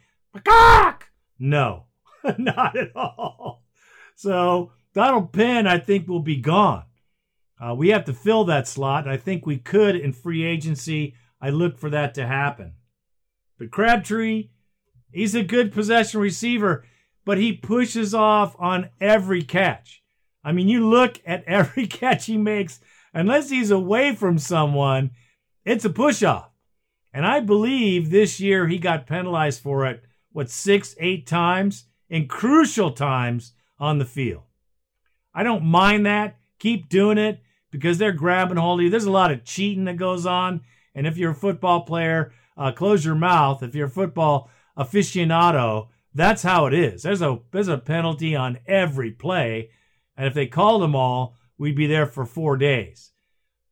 No, 1.39 1.87
not 2.39 2.77
at 2.77 2.95
all. 2.95 3.65
So 4.15 4.73
Donald 4.93 5.33
Penn, 5.33 5.67
I 5.67 5.79
think, 5.79 6.07
will 6.07 6.21
be 6.21 6.37
gone. 6.37 6.85
Uh, 7.59 7.75
we 7.75 7.89
have 7.89 8.05
to 8.05 8.13
fill 8.13 8.45
that 8.45 8.69
slot. 8.69 9.09
I 9.09 9.17
think 9.17 9.47
we 9.47 9.57
could 9.57 9.97
in 9.97 10.13
free 10.13 10.45
agency. 10.45 11.15
I 11.41 11.49
look 11.49 11.79
for 11.79 11.89
that 11.89 12.13
to 12.17 12.27
happen. 12.27 12.75
But 13.61 13.71
Crabtree, 13.71 14.49
he's 15.13 15.35
a 15.35 15.43
good 15.43 15.71
possession 15.71 16.19
receiver, 16.19 16.87
but 17.27 17.37
he 17.37 17.53
pushes 17.53 18.15
off 18.15 18.57
on 18.59 18.89
every 19.03 19.43
catch. 19.43 20.03
I 20.43 20.53
mean, 20.53 20.67
you 20.67 20.89
look 20.89 21.21
at 21.27 21.45
every 21.47 21.87
catch 21.87 22.25
he 22.25 22.39
makes, 22.39 22.81
unless 23.13 23.51
he's 23.51 23.71
away 23.71 24.15
from 24.15 24.39
someone, 24.39 25.11
it's 25.67 25.85
a 25.85 25.91
push 25.91 26.23
off. 26.23 26.49
And 27.13 27.27
I 27.27 27.41
believe 27.41 28.09
this 28.09 28.41
year 28.41 28.67
he 28.67 28.79
got 28.79 29.07
penalized 29.07 29.61
for 29.61 29.85
it, 29.85 30.05
what, 30.33 30.49
six, 30.49 30.97
eight 30.99 31.27
times 31.27 31.85
in 32.09 32.29
crucial 32.29 32.93
times 32.93 33.53
on 33.79 33.99
the 33.99 34.07
field. 34.07 34.45
I 35.35 35.43
don't 35.43 35.65
mind 35.65 36.07
that. 36.07 36.39
Keep 36.61 36.89
doing 36.89 37.19
it 37.19 37.43
because 37.71 37.99
they're 37.99 38.13
grabbing 38.13 38.57
hold 38.57 38.81
of 38.81 38.85
you. 38.85 38.91
There's 38.91 39.05
a 39.05 39.11
lot 39.11 39.31
of 39.31 39.45
cheating 39.45 39.85
that 39.85 39.99
goes 39.99 40.25
on. 40.25 40.63
And 40.95 41.07
if 41.07 41.19
you're 41.19 41.33
a 41.33 41.35
football 41.35 41.83
player, 41.83 42.33
uh, 42.57 42.73
close 42.73 43.05
your 43.05 43.15
mouth. 43.15 43.63
If 43.63 43.75
you're 43.75 43.87
a 43.87 43.91
football 43.91 44.51
aficionado, 44.77 45.89
that's 46.15 46.43
how 46.43 46.67
it 46.67 46.75
is. 46.75 47.03
There's 47.03 47.23
a 47.23 47.39
there's 47.53 47.69
a 47.69 47.79
penalty 47.79 48.35
on 48.35 48.59
every 48.67 49.11
play, 49.11 49.71
And 50.17 50.27
if 50.27 50.35
they 50.35 50.47
called 50.47 50.83
them 50.83 50.97
all, 50.97 51.37
we'd 51.59 51.77
be 51.77 51.87
there 51.87 52.07
for 52.07 52.27
four 52.27 52.57
days. 52.57 53.13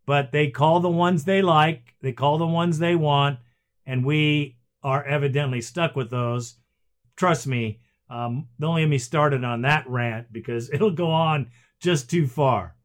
But 0.07 0.33
they 0.33 0.49
call 0.49 0.81
the 0.81 0.89
ones 0.89 1.25
they 1.25 1.43
like, 1.43 1.95
they 2.01 2.13
call 2.13 2.39
the 2.39 2.47
ones 2.47 2.79
they 2.79 2.97
want, 2.97 3.41
and 3.85 4.05
we 4.05 4.59
are 4.83 5.05
evidently 5.05 5.61
stuck 5.61 5.97
with 5.97 6.11
those. 6.11 6.57
Trust 7.17 7.47
me, 7.47 7.81
um, 8.09 8.49
don't 8.59 8.79
get 8.79 8.89
me 8.89 8.99
started 8.99 9.45
on 9.45 9.63
that 9.63 9.89
rant 9.89 10.33
because 10.33 10.71
it'll 10.73 10.93
go 10.93 11.11
on 11.11 11.51
just 11.81 12.09
too 12.09 12.27
far. 12.27 12.77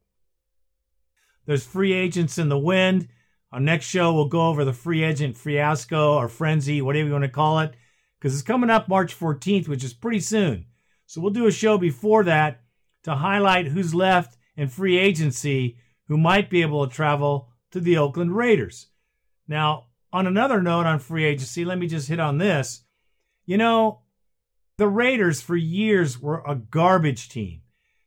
There's 1.46 1.66
free 1.66 1.92
agents 1.92 2.38
in 2.38 2.48
the 2.48 2.58
wind. 2.58 3.08
Our 3.54 3.60
next 3.60 3.86
show, 3.86 4.12
we'll 4.12 4.26
go 4.26 4.48
over 4.48 4.64
the 4.64 4.72
free 4.72 5.04
agent 5.04 5.36
fiasco 5.36 6.14
or 6.14 6.28
frenzy, 6.28 6.82
whatever 6.82 7.06
you 7.06 7.12
want 7.12 7.22
to 7.22 7.28
call 7.28 7.60
it, 7.60 7.72
because 8.18 8.34
it's 8.34 8.42
coming 8.42 8.68
up 8.68 8.88
March 8.88 9.16
14th, 9.16 9.68
which 9.68 9.84
is 9.84 9.94
pretty 9.94 10.18
soon. 10.18 10.66
So 11.06 11.20
we'll 11.20 11.30
do 11.30 11.46
a 11.46 11.52
show 11.52 11.78
before 11.78 12.24
that 12.24 12.62
to 13.04 13.14
highlight 13.14 13.68
who's 13.68 13.94
left 13.94 14.36
in 14.56 14.66
free 14.66 14.98
agency 14.98 15.78
who 16.08 16.18
might 16.18 16.50
be 16.50 16.62
able 16.62 16.84
to 16.84 16.92
travel 16.92 17.48
to 17.70 17.78
the 17.78 17.96
Oakland 17.96 18.34
Raiders. 18.34 18.88
Now, 19.46 19.84
on 20.12 20.26
another 20.26 20.60
note 20.60 20.86
on 20.86 20.98
free 20.98 21.24
agency, 21.24 21.64
let 21.64 21.78
me 21.78 21.86
just 21.86 22.08
hit 22.08 22.18
on 22.18 22.38
this. 22.38 22.82
You 23.46 23.56
know, 23.56 24.00
the 24.78 24.88
Raiders 24.88 25.40
for 25.40 25.54
years 25.54 26.20
were 26.20 26.42
a 26.44 26.56
garbage 26.56 27.28
team. 27.28 27.60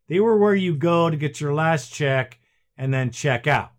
They 0.10 0.20
were 0.20 0.38
where 0.38 0.56
you 0.56 0.76
go 0.76 1.10
to 1.10 1.16
get 1.16 1.40
your 1.40 1.54
last 1.54 1.94
check 1.94 2.38
and 2.76 2.94
then 2.94 3.12
check 3.12 3.48
out. 3.48 3.72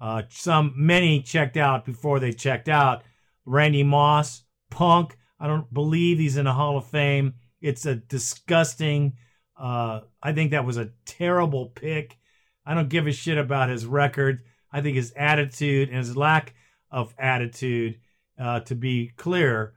Uh, 0.00 0.22
some 0.28 0.74
many 0.76 1.22
checked 1.22 1.56
out 1.56 1.84
before 1.84 2.20
they 2.20 2.32
checked 2.32 2.68
out. 2.68 3.02
Randy 3.44 3.82
Moss, 3.82 4.42
Punk. 4.70 5.16
I 5.38 5.46
don't 5.46 5.72
believe 5.72 6.18
he's 6.18 6.36
in 6.36 6.44
the 6.44 6.52
Hall 6.52 6.76
of 6.76 6.86
Fame. 6.86 7.34
It's 7.60 7.86
a 7.86 7.96
disgusting. 7.96 9.14
Uh, 9.58 10.00
I 10.22 10.32
think 10.32 10.50
that 10.50 10.66
was 10.66 10.76
a 10.76 10.90
terrible 11.04 11.66
pick. 11.66 12.18
I 12.64 12.74
don't 12.74 12.88
give 12.88 13.06
a 13.06 13.12
shit 13.12 13.38
about 13.38 13.70
his 13.70 13.86
record. 13.86 14.42
I 14.72 14.80
think 14.80 14.96
his 14.96 15.12
attitude 15.16 15.88
and 15.88 15.98
his 15.98 16.16
lack 16.16 16.54
of 16.90 17.14
attitude, 17.18 17.98
uh, 18.38 18.60
to 18.60 18.74
be 18.74 19.12
clear, 19.16 19.74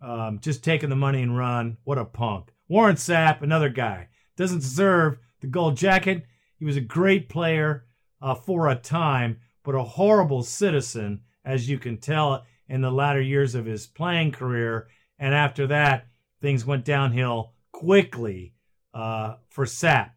um, 0.00 0.38
just 0.40 0.64
taking 0.64 0.88
the 0.88 0.96
money 0.96 1.22
and 1.22 1.36
run. 1.36 1.76
What 1.84 1.98
a 1.98 2.04
punk. 2.04 2.52
Warren 2.68 2.96
Sapp, 2.96 3.42
another 3.42 3.68
guy, 3.68 4.08
doesn't 4.36 4.60
deserve 4.60 5.18
the 5.40 5.46
gold 5.46 5.76
jacket. 5.76 6.24
He 6.58 6.64
was 6.64 6.76
a 6.76 6.82
great 6.82 7.28
player 7.28 7.86
uh, 8.20 8.34
for 8.34 8.68
a 8.68 8.74
time, 8.74 9.40
but 9.68 9.74
a 9.74 9.84
horrible 9.84 10.42
citizen, 10.42 11.20
as 11.44 11.68
you 11.68 11.78
can 11.78 11.98
tell 11.98 12.42
in 12.70 12.80
the 12.80 12.90
latter 12.90 13.20
years 13.20 13.54
of 13.54 13.66
his 13.66 13.86
playing 13.86 14.32
career. 14.32 14.88
And 15.18 15.34
after 15.34 15.66
that, 15.66 16.06
things 16.40 16.64
went 16.64 16.86
downhill 16.86 17.52
quickly 17.70 18.54
uh, 18.94 19.34
for 19.50 19.66
Sapp. 19.66 20.12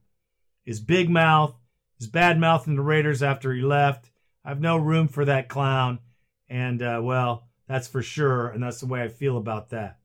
His 0.64 0.80
big 0.80 1.10
mouth, 1.10 1.54
his 2.00 2.08
bad 2.08 2.40
mouth 2.40 2.66
in 2.66 2.78
the 2.78 2.82
Raiders 2.82 3.22
after 3.22 3.52
he 3.52 3.62
left. 3.62 4.10
I 4.46 4.48
have 4.48 4.62
no 4.62 4.78
room 4.78 5.10
for 5.10 5.26
that 5.26 5.50
clown. 5.50 6.00
And, 6.48 6.82
uh, 6.82 7.02
well, 7.04 7.50
that's 7.68 7.90
for 7.90 8.02
sure. 8.02 8.48
And 8.48 8.64
that's 8.64 8.80
the 8.80 8.88
way 8.88 9.04
I 9.04 9.10
feel 9.10 9.36
about 9.36 9.72
that. 9.72 10.00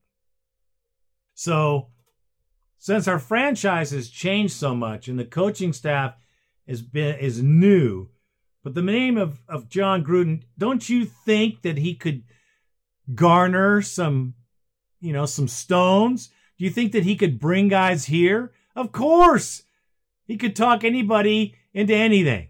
So, 1.34 1.90
since 2.78 3.06
our 3.06 3.20
franchise 3.20 3.92
has 3.92 4.10
changed 4.10 4.54
so 4.54 4.74
much 4.74 5.06
and 5.06 5.16
the 5.16 5.24
coaching 5.24 5.72
staff 5.72 6.16
is 6.66 6.82
been 6.82 7.14
is 7.20 7.40
new, 7.44 8.08
but 8.66 8.74
the 8.74 8.82
name 8.82 9.16
of, 9.16 9.40
of 9.48 9.68
Jon 9.68 10.02
Gruden, 10.02 10.42
don't 10.58 10.88
you 10.88 11.04
think 11.04 11.62
that 11.62 11.78
he 11.78 11.94
could 11.94 12.24
garner 13.14 13.80
some, 13.80 14.34
you 15.00 15.12
know, 15.12 15.24
some 15.24 15.46
stones? 15.46 16.30
Do 16.58 16.64
you 16.64 16.70
think 16.70 16.90
that 16.90 17.04
he 17.04 17.14
could 17.14 17.38
bring 17.38 17.68
guys 17.68 18.06
here? 18.06 18.54
Of 18.74 18.90
course. 18.90 19.62
He 20.26 20.36
could 20.36 20.56
talk 20.56 20.82
anybody 20.82 21.54
into 21.72 21.94
anything. 21.94 22.48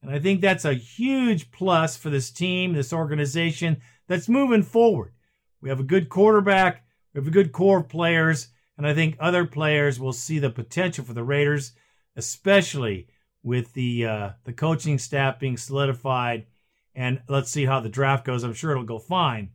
And 0.00 0.10
I 0.10 0.18
think 0.18 0.40
that's 0.40 0.64
a 0.64 0.72
huge 0.72 1.50
plus 1.52 1.98
for 1.98 2.08
this 2.08 2.30
team, 2.30 2.72
this 2.72 2.90
organization 2.90 3.82
that's 4.08 4.30
moving 4.30 4.62
forward. 4.62 5.12
We 5.60 5.68
have 5.68 5.80
a 5.80 5.84
good 5.84 6.08
quarterback, 6.08 6.82
we 7.12 7.18
have 7.18 7.28
a 7.28 7.30
good 7.30 7.52
core 7.52 7.80
of 7.80 7.90
players, 7.90 8.48
and 8.78 8.86
I 8.86 8.94
think 8.94 9.18
other 9.20 9.44
players 9.44 10.00
will 10.00 10.14
see 10.14 10.38
the 10.38 10.48
potential 10.48 11.04
for 11.04 11.12
the 11.12 11.24
Raiders, 11.24 11.72
especially 12.16 13.08
with 13.42 13.72
the 13.74 14.06
uh, 14.06 14.30
the 14.44 14.52
coaching 14.52 14.98
staff 14.98 15.38
being 15.38 15.56
solidified. 15.56 16.46
And 16.94 17.22
let's 17.28 17.50
see 17.50 17.64
how 17.64 17.80
the 17.80 17.88
draft 17.88 18.24
goes. 18.24 18.42
I'm 18.42 18.52
sure 18.52 18.72
it'll 18.72 18.84
go 18.84 18.98
fine, 18.98 19.50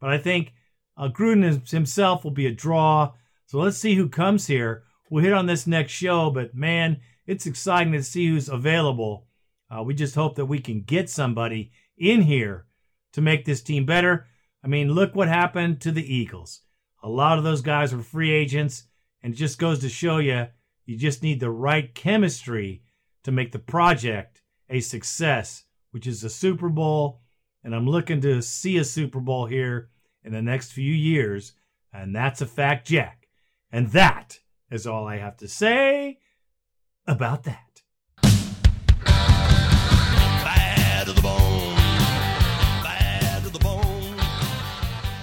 but 0.00 0.10
I 0.10 0.18
think 0.18 0.52
uh, 0.96 1.08
Gruden 1.08 1.68
himself 1.68 2.24
will 2.24 2.30
be 2.30 2.46
a 2.46 2.52
draw. 2.52 3.12
So 3.46 3.58
let's 3.58 3.78
see 3.78 3.94
who 3.94 4.08
comes 4.08 4.46
here. 4.46 4.84
We'll 5.10 5.24
hit 5.24 5.32
on 5.32 5.46
this 5.46 5.66
next 5.66 5.92
show, 5.92 6.30
but 6.30 6.54
man, 6.54 7.00
it's 7.26 7.46
exciting 7.46 7.92
to 7.92 8.02
see 8.02 8.28
who's 8.28 8.48
available. 8.48 9.26
Uh, 9.70 9.82
we 9.82 9.94
just 9.94 10.14
hope 10.14 10.36
that 10.36 10.46
we 10.46 10.60
can 10.60 10.82
get 10.82 11.10
somebody 11.10 11.72
in 11.98 12.22
here 12.22 12.66
to 13.12 13.20
make 13.20 13.44
this 13.44 13.62
team 13.62 13.84
better. 13.84 14.26
I 14.64 14.68
mean, 14.68 14.92
look 14.92 15.14
what 15.14 15.28
happened 15.28 15.80
to 15.82 15.92
the 15.92 16.14
Eagles. 16.14 16.62
A 17.02 17.08
lot 17.08 17.38
of 17.38 17.44
those 17.44 17.62
guys 17.62 17.94
were 17.94 18.02
free 18.02 18.32
agents, 18.32 18.84
and 19.22 19.34
it 19.34 19.36
just 19.36 19.58
goes 19.58 19.80
to 19.80 19.88
show 19.88 20.18
you 20.18 20.46
you 20.86 20.96
just 20.96 21.22
need 21.22 21.40
the 21.40 21.50
right 21.50 21.94
chemistry 21.94 22.82
to 23.26 23.32
make 23.32 23.50
the 23.50 23.58
project 23.58 24.40
a 24.70 24.78
success, 24.78 25.64
which 25.90 26.06
is 26.06 26.22
a 26.22 26.30
Super 26.30 26.68
Bowl. 26.68 27.22
And 27.64 27.74
I'm 27.74 27.88
looking 27.88 28.20
to 28.20 28.40
see 28.40 28.76
a 28.76 28.84
Super 28.84 29.18
Bowl 29.18 29.46
here 29.46 29.90
in 30.22 30.32
the 30.32 30.40
next 30.40 30.70
few 30.70 30.94
years. 30.94 31.52
And 31.92 32.14
that's 32.14 32.40
a 32.40 32.46
fact, 32.46 32.86
Jack. 32.86 33.26
And 33.72 33.88
that 33.88 34.38
is 34.70 34.86
all 34.86 35.08
I 35.08 35.16
have 35.16 35.36
to 35.38 35.48
say 35.48 36.20
about 37.04 37.42
that. 37.42 37.82
Bad 40.44 41.08
to 41.08 41.12
the 41.12 41.20
bone. 41.20 41.74
Bad 42.84 43.42
to 43.42 43.50
the 43.50 43.58
bone. 43.58 43.82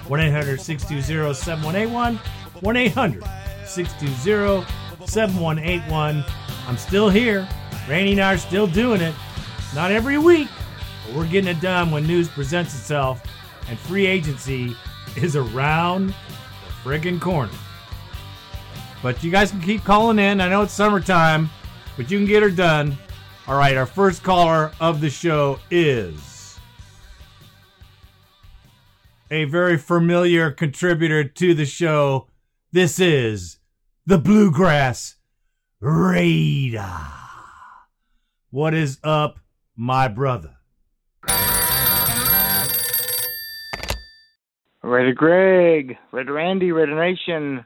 1 0.08 0.20
800 0.20 0.60
620 0.60 1.32
7181. 1.32 2.16
1 2.60 2.76
800 2.76 3.24
620 3.64 5.06
7181. 5.06 6.22
I'm 6.68 6.76
still 6.76 7.08
here. 7.08 7.48
Randy 7.88 8.12
and 8.12 8.20
I 8.20 8.34
are 8.34 8.38
still 8.38 8.66
doing 8.66 9.00
it. 9.00 9.14
Not 9.74 9.90
every 9.90 10.18
week, 10.18 10.48
but 11.06 11.16
we're 11.16 11.26
getting 11.26 11.50
it 11.50 11.60
done 11.60 11.90
when 11.90 12.06
news 12.06 12.28
presents 12.28 12.74
itself 12.74 13.22
and 13.68 13.78
free 13.78 14.06
agency 14.06 14.74
is 15.16 15.36
around 15.36 16.08
the 16.08 16.72
friggin' 16.82 17.20
corner. 17.20 17.52
But 19.02 19.22
you 19.22 19.30
guys 19.30 19.50
can 19.50 19.60
keep 19.60 19.84
calling 19.84 20.18
in. 20.18 20.40
I 20.40 20.48
know 20.48 20.62
it's 20.62 20.72
summertime, 20.72 21.50
but 21.96 22.10
you 22.10 22.18
can 22.18 22.26
get 22.26 22.42
her 22.42 22.50
done. 22.50 22.96
All 23.46 23.58
right, 23.58 23.76
our 23.76 23.86
first 23.86 24.22
caller 24.22 24.72
of 24.80 25.02
the 25.02 25.10
show 25.10 25.58
is 25.70 26.58
a 29.30 29.44
very 29.44 29.76
familiar 29.76 30.50
contributor 30.50 31.24
to 31.24 31.52
the 31.52 31.66
show. 31.66 32.28
This 32.72 32.98
is 32.98 33.58
the 34.06 34.18
Bluegrass 34.18 35.16
Raider. 35.80 37.23
What 38.54 38.72
is 38.72 39.00
up, 39.02 39.40
my 39.74 40.06
brother? 40.06 40.54
Raider 44.80 45.12
Greg, 45.12 45.96
Raider 46.12 46.34
Randy, 46.34 46.70
Raider 46.70 46.94
Nation, 46.94 47.64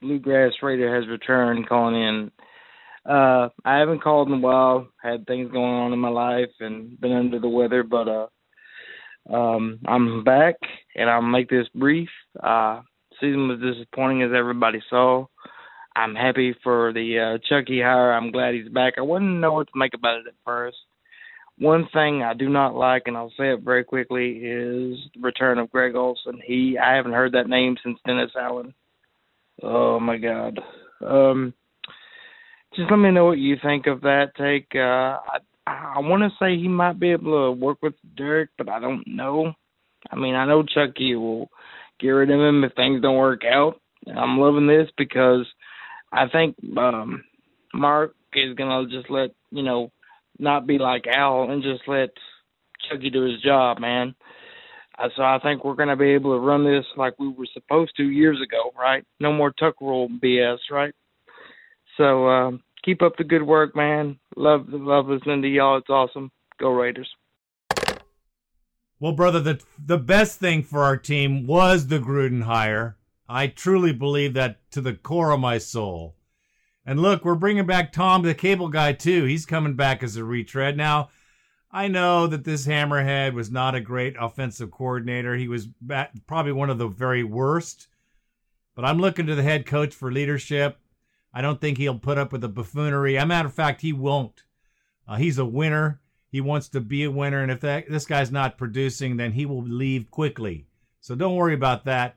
Bluegrass 0.00 0.52
Raider 0.62 0.96
has 0.96 1.06
returned 1.06 1.68
calling 1.68 1.96
in. 1.96 2.30
Uh, 3.04 3.50
I 3.62 3.76
haven't 3.76 4.02
called 4.02 4.28
in 4.28 4.34
a 4.36 4.38
while. 4.38 4.88
Had 5.02 5.26
things 5.26 5.52
going 5.52 5.74
on 5.74 5.92
in 5.92 5.98
my 5.98 6.08
life 6.08 6.48
and 6.60 6.98
been 6.98 7.12
under 7.12 7.38
the 7.38 7.50
weather, 7.50 7.82
but 7.82 8.08
uh, 8.08 8.26
um, 9.30 9.80
I'm 9.86 10.24
back 10.24 10.54
and 10.96 11.10
I'll 11.10 11.20
make 11.20 11.50
this 11.50 11.68
brief. 11.74 12.08
Uh, 12.42 12.80
season 13.20 13.48
was 13.48 13.60
disappointing 13.60 14.22
as 14.22 14.30
everybody 14.34 14.82
saw. 14.88 15.26
I'm 15.96 16.14
happy 16.14 16.54
for 16.62 16.92
the 16.92 17.36
uh, 17.36 17.38
Chucky 17.48 17.80
hire. 17.80 18.12
I'm 18.12 18.30
glad 18.30 18.54
he's 18.54 18.68
back. 18.68 18.94
I 18.96 19.02
wouldn't 19.02 19.40
know 19.40 19.52
what 19.52 19.66
to 19.66 19.78
make 19.78 19.94
about 19.94 20.20
it 20.20 20.26
at 20.28 20.34
first. 20.44 20.76
One 21.58 21.88
thing 21.92 22.22
I 22.22 22.32
do 22.32 22.48
not 22.48 22.74
like, 22.74 23.02
and 23.06 23.16
I'll 23.16 23.32
say 23.36 23.52
it 23.52 23.60
very 23.60 23.84
quickly, 23.84 24.30
is 24.38 24.98
the 25.14 25.20
return 25.20 25.58
of 25.58 25.70
Greg 25.70 25.94
Olson. 25.94 26.40
He, 26.44 26.78
I 26.78 26.94
haven't 26.94 27.12
heard 27.12 27.32
that 27.32 27.48
name 27.48 27.76
since 27.82 27.98
Dennis 28.06 28.30
Allen. 28.40 28.72
Oh 29.62 30.00
my 30.00 30.16
God. 30.16 30.58
Um, 31.06 31.52
just 32.74 32.90
let 32.90 32.96
me 32.96 33.10
know 33.10 33.26
what 33.26 33.38
you 33.38 33.56
think 33.62 33.86
of 33.86 34.02
that 34.02 34.28
take. 34.38 34.68
Uh, 34.74 35.18
I 35.20 35.38
I 35.66 35.98
want 35.98 36.22
to 36.22 36.36
say 36.38 36.56
he 36.56 36.68
might 36.68 36.98
be 36.98 37.12
able 37.12 37.52
to 37.54 37.60
work 37.60 37.78
with 37.82 37.94
Derek, 38.16 38.50
but 38.58 38.68
I 38.68 38.80
don't 38.80 39.04
know. 39.06 39.52
I 40.10 40.16
mean, 40.16 40.34
I 40.34 40.46
know 40.46 40.62
Chucky 40.62 41.14
will 41.14 41.48
get 42.00 42.08
rid 42.08 42.30
of 42.30 42.40
him 42.40 42.64
if 42.64 42.74
things 42.74 43.02
don't 43.02 43.16
work 43.16 43.42
out. 43.44 43.80
I'm 44.08 44.38
loving 44.38 44.66
this 44.66 44.88
because 44.96 45.46
I 46.12 46.28
think 46.28 46.56
um 46.76 47.24
Mark 47.72 48.14
is 48.34 48.54
gonna 48.56 48.86
just 48.88 49.10
let 49.10 49.30
you 49.50 49.62
know 49.62 49.92
not 50.38 50.66
be 50.66 50.78
like 50.78 51.06
Al 51.06 51.50
and 51.50 51.62
just 51.62 51.82
let 51.86 52.10
Chucky 52.88 53.10
do 53.10 53.22
his 53.22 53.40
job, 53.42 53.78
man. 53.78 54.14
Uh, 54.98 55.08
so 55.16 55.22
I 55.22 55.38
think 55.42 55.64
we're 55.64 55.74
gonna 55.74 55.96
be 55.96 56.10
able 56.10 56.34
to 56.34 56.40
run 56.40 56.64
this 56.64 56.84
like 56.96 57.18
we 57.18 57.28
were 57.28 57.46
supposed 57.52 57.92
to 57.96 58.04
years 58.04 58.38
ago, 58.42 58.72
right? 58.78 59.04
No 59.18 59.32
more 59.32 59.52
tuck 59.52 59.80
rule 59.80 60.08
BS, 60.08 60.58
right? 60.70 60.94
So 61.96 62.28
um, 62.28 62.62
keep 62.84 63.02
up 63.02 63.16
the 63.16 63.24
good 63.24 63.42
work, 63.42 63.76
man. 63.76 64.18
Love 64.36 64.66
love 64.68 65.06
listening 65.06 65.42
to 65.42 65.48
y'all. 65.48 65.78
It's 65.78 65.90
awesome. 65.90 66.30
Go 66.58 66.70
Raiders. 66.70 67.08
Well, 68.98 69.12
brother, 69.12 69.40
the 69.40 69.62
the 69.78 69.98
best 69.98 70.38
thing 70.38 70.62
for 70.62 70.82
our 70.82 70.96
team 70.96 71.46
was 71.46 71.86
the 71.86 71.98
Gruden 71.98 72.42
hire. 72.42 72.96
I 73.32 73.46
truly 73.46 73.92
believe 73.92 74.34
that 74.34 74.68
to 74.72 74.80
the 74.80 74.94
core 74.94 75.30
of 75.30 75.38
my 75.38 75.58
soul. 75.58 76.16
And 76.84 77.00
look, 77.00 77.24
we're 77.24 77.36
bringing 77.36 77.64
back 77.64 77.92
Tom, 77.92 78.22
the 78.22 78.34
cable 78.34 78.68
guy, 78.68 78.92
too. 78.92 79.24
He's 79.24 79.46
coming 79.46 79.74
back 79.74 80.02
as 80.02 80.16
a 80.16 80.24
retread. 80.24 80.76
Now, 80.76 81.10
I 81.70 81.86
know 81.86 82.26
that 82.26 82.42
this 82.42 82.66
hammerhead 82.66 83.34
was 83.34 83.48
not 83.48 83.76
a 83.76 83.80
great 83.80 84.16
offensive 84.18 84.72
coordinator. 84.72 85.36
He 85.36 85.46
was 85.46 85.68
probably 86.26 86.50
one 86.50 86.70
of 86.70 86.78
the 86.78 86.88
very 86.88 87.22
worst. 87.22 87.86
But 88.74 88.84
I'm 88.84 88.98
looking 88.98 89.26
to 89.26 89.36
the 89.36 89.44
head 89.44 89.64
coach 89.64 89.94
for 89.94 90.10
leadership. 90.10 90.78
I 91.32 91.40
don't 91.40 91.60
think 91.60 91.78
he'll 91.78 92.00
put 92.00 92.18
up 92.18 92.32
with 92.32 92.40
the 92.40 92.48
buffoonery. 92.48 93.16
As 93.16 93.22
a 93.22 93.26
matter 93.26 93.46
of 93.46 93.54
fact, 93.54 93.82
he 93.82 93.92
won't. 93.92 94.42
Uh, 95.06 95.16
he's 95.16 95.38
a 95.38 95.44
winner. 95.44 96.00
He 96.32 96.40
wants 96.40 96.68
to 96.70 96.80
be 96.80 97.04
a 97.04 97.10
winner, 97.12 97.42
and 97.42 97.52
if 97.52 97.60
that 97.60 97.88
this 97.88 98.06
guy's 98.06 98.32
not 98.32 98.58
producing, 98.58 99.18
then 99.18 99.32
he 99.32 99.46
will 99.46 99.62
leave 99.62 100.10
quickly. 100.10 100.66
So 101.00 101.14
don't 101.14 101.36
worry 101.36 101.54
about 101.54 101.84
that. 101.84 102.16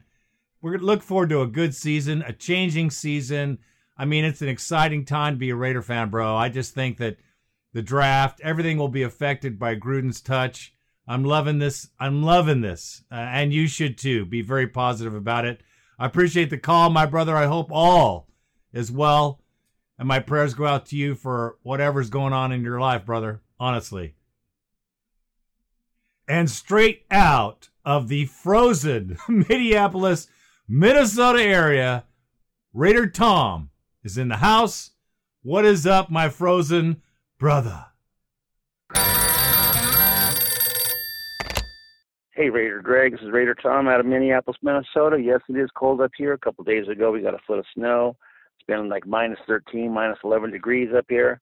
We're 0.63 0.79
look 0.79 1.03
forward 1.03 1.29
to 1.29 1.41
a 1.41 1.47
good 1.47 1.75
season, 1.75 2.23
a 2.23 2.33
changing 2.33 2.89
season. 2.89 3.59
I 3.95 4.05
mean, 4.05 4.25
it's 4.25 4.41
an 4.41 4.47
exciting 4.47 5.05
time 5.05 5.35
to 5.35 5.39
be 5.39 5.51
a 5.51 5.55
Raider 5.55 5.83
fan, 5.83 6.09
bro. 6.09 6.35
I 6.35 6.49
just 6.49 6.73
think 6.73 6.97
that 6.97 7.17
the 7.73 7.83
draft, 7.83 8.41
everything 8.41 8.77
will 8.77 8.87
be 8.87 9.03
affected 9.03 9.59
by 9.59 9.75
Gruden's 9.75 10.21
touch. 10.21 10.73
I'm 11.07 11.23
loving 11.23 11.59
this. 11.59 11.89
I'm 11.99 12.23
loving 12.23 12.61
this, 12.61 13.03
uh, 13.11 13.15
and 13.15 13.53
you 13.53 13.67
should 13.67 13.97
too. 13.99 14.25
Be 14.25 14.41
very 14.41 14.67
positive 14.67 15.13
about 15.13 15.45
it. 15.45 15.61
I 15.99 16.07
appreciate 16.07 16.49
the 16.49 16.57
call, 16.57 16.89
my 16.89 17.05
brother. 17.05 17.35
I 17.35 17.45
hope 17.45 17.69
all 17.69 18.29
is 18.71 18.91
well, 18.91 19.41
and 19.99 20.07
my 20.07 20.19
prayers 20.19 20.53
go 20.53 20.65
out 20.65 20.87
to 20.87 20.95
you 20.95 21.13
for 21.13 21.57
whatever's 21.61 22.09
going 22.09 22.33
on 22.33 22.51
in 22.51 22.63
your 22.63 22.79
life, 22.79 23.05
brother 23.05 23.43
honestly. 23.63 24.13
And 26.27 26.49
straight 26.49 27.05
out 27.09 27.69
of 27.85 28.09
the 28.09 28.25
frozen 28.25 29.17
Minneapolis, 29.27 30.27
Minnesota 30.75 31.39
area, 31.39 32.03
Raider 32.73 33.05
Tom 33.05 33.69
is 34.03 34.17
in 34.17 34.29
the 34.29 34.37
house. 34.37 34.89
What 35.43 35.65
is 35.65 35.85
up, 35.85 36.09
my 36.09 36.29
frozen 36.29 37.03
brother? 37.37 37.85
Hey, 42.31 42.49
Raider 42.49 42.81
Greg. 42.81 43.11
This 43.11 43.21
is 43.21 43.29
Raider 43.29 43.53
Tom 43.53 43.87
out 43.87 43.99
of 43.99 44.07
Minneapolis, 44.07 44.57
Minnesota. 44.63 45.21
Yes, 45.21 45.41
it 45.47 45.57
is 45.57 45.69
cold 45.75 46.01
up 46.01 46.09
here. 46.17 46.33
A 46.33 46.39
couple 46.39 46.63
days 46.63 46.87
ago, 46.87 47.11
we 47.11 47.21
got 47.21 47.35
a 47.35 47.39
foot 47.45 47.59
of 47.59 47.65
snow. 47.75 48.17
It's 48.57 48.65
been 48.65 48.89
like 48.89 49.05
minus 49.05 49.37
13, 49.45 49.93
minus 49.93 50.17
11 50.23 50.49
degrees 50.49 50.89
up 50.97 51.05
here. 51.07 51.39